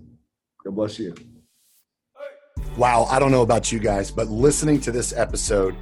[0.64, 1.14] God bless you.
[2.78, 5.76] Wow, I don't know about you guys, but listening to this episode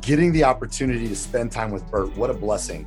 [0.00, 2.86] getting the opportunity to spend time with Bert, what a blessing.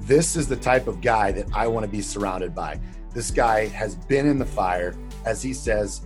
[0.00, 2.80] This is the type of guy that I want to be surrounded by.
[3.14, 4.96] This guy has been in the fire.
[5.24, 6.00] As he says,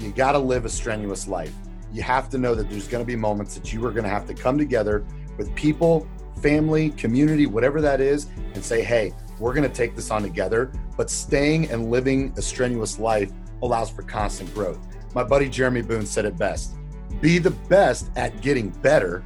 [0.00, 1.54] you got to live a strenuous life.
[1.92, 4.10] You have to know that there's going to be moments that you are going to
[4.10, 5.04] have to come together
[5.38, 6.04] with people,
[6.42, 10.72] family, community, whatever that is, and say, hey, we're going to take this on together.
[10.96, 13.30] But staying and living a strenuous life
[13.62, 14.80] allows for constant growth.
[15.14, 16.74] My buddy Jeremy Boone said it best
[17.20, 19.24] be the best at getting better,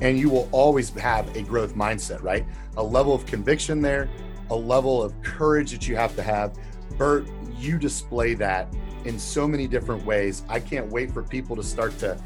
[0.00, 2.44] and you will always have a growth mindset, right?
[2.76, 4.08] A level of conviction there,
[4.50, 6.58] a level of courage that you have to have.
[6.96, 10.42] Bert, you display that in so many different ways.
[10.48, 12.20] I can't wait for people to start to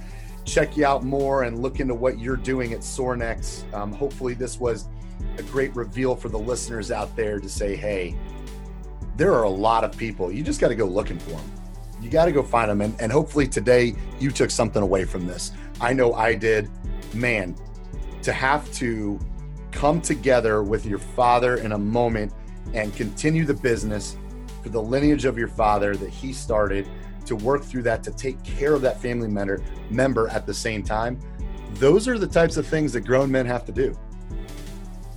[0.45, 3.71] check you out more and look into what you're doing at Sorinex.
[3.75, 4.89] Um, hopefully, this was
[5.37, 8.17] a great reveal for the listeners out there to say, hey,
[9.17, 10.31] there are a lot of people.
[10.31, 11.53] You just got to go looking for them.
[12.01, 12.81] You got to go find them.
[12.81, 15.53] And, and hopefully, today you took something away from this.
[15.81, 16.71] I know I did.
[17.15, 17.57] Man,
[18.23, 19.19] to have to
[19.71, 22.33] come together with your father in a moment
[22.75, 24.17] and continue the business
[24.63, 26.89] for the lineage of your father that he started
[27.25, 30.83] to work through that to take care of that family member member at the same
[30.83, 31.21] time
[31.75, 33.95] those are the types of things that grown men have to do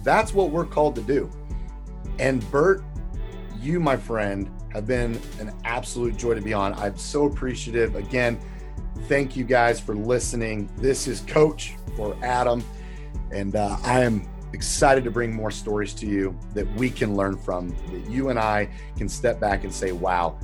[0.04, 1.30] that's what we're called to do
[2.20, 2.84] and bert
[3.62, 8.40] you my friend have been an absolute joy to be on i'm so appreciative again
[9.04, 12.64] thank you guys for listening this is coach for adam
[13.32, 17.38] and uh, i am excited to bring more stories to you that we can learn
[17.38, 20.38] from, that you and I can step back and say, wow,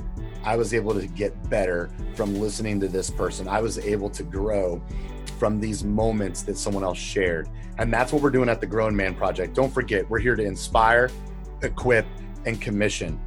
[0.44, 3.48] I was able to get better from listening to this person.
[3.48, 4.82] I was able to grow
[5.38, 7.48] from these moments that someone else shared.
[7.78, 9.54] And that's what we're doing at the Grown Man Project.
[9.54, 11.10] Don't forget, we're here to inspire,
[11.62, 12.06] equip,
[12.46, 13.20] and commission.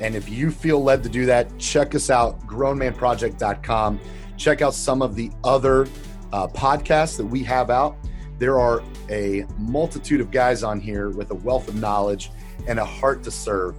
[0.00, 4.00] And if you feel led to do that, check us out, grownmanproject.com.
[4.36, 5.86] Check out some of the other
[6.32, 7.96] uh, podcasts that we have out.
[8.38, 12.30] There are a multitude of guys on here with a wealth of knowledge
[12.68, 13.76] and a heart to serve.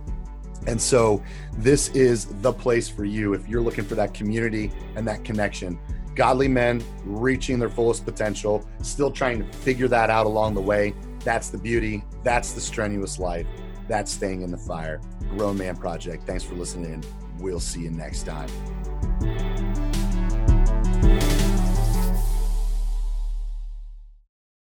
[0.67, 1.23] And so,
[1.57, 5.79] this is the place for you if you're looking for that community and that connection.
[6.15, 10.93] Godly men reaching their fullest potential, still trying to figure that out along the way.
[11.23, 12.03] That's the beauty.
[12.23, 13.47] That's the strenuous life.
[13.87, 14.99] That's staying in the fire.
[15.29, 16.25] Grown Man Project.
[16.25, 17.03] Thanks for listening.
[17.39, 18.49] We'll see you next time.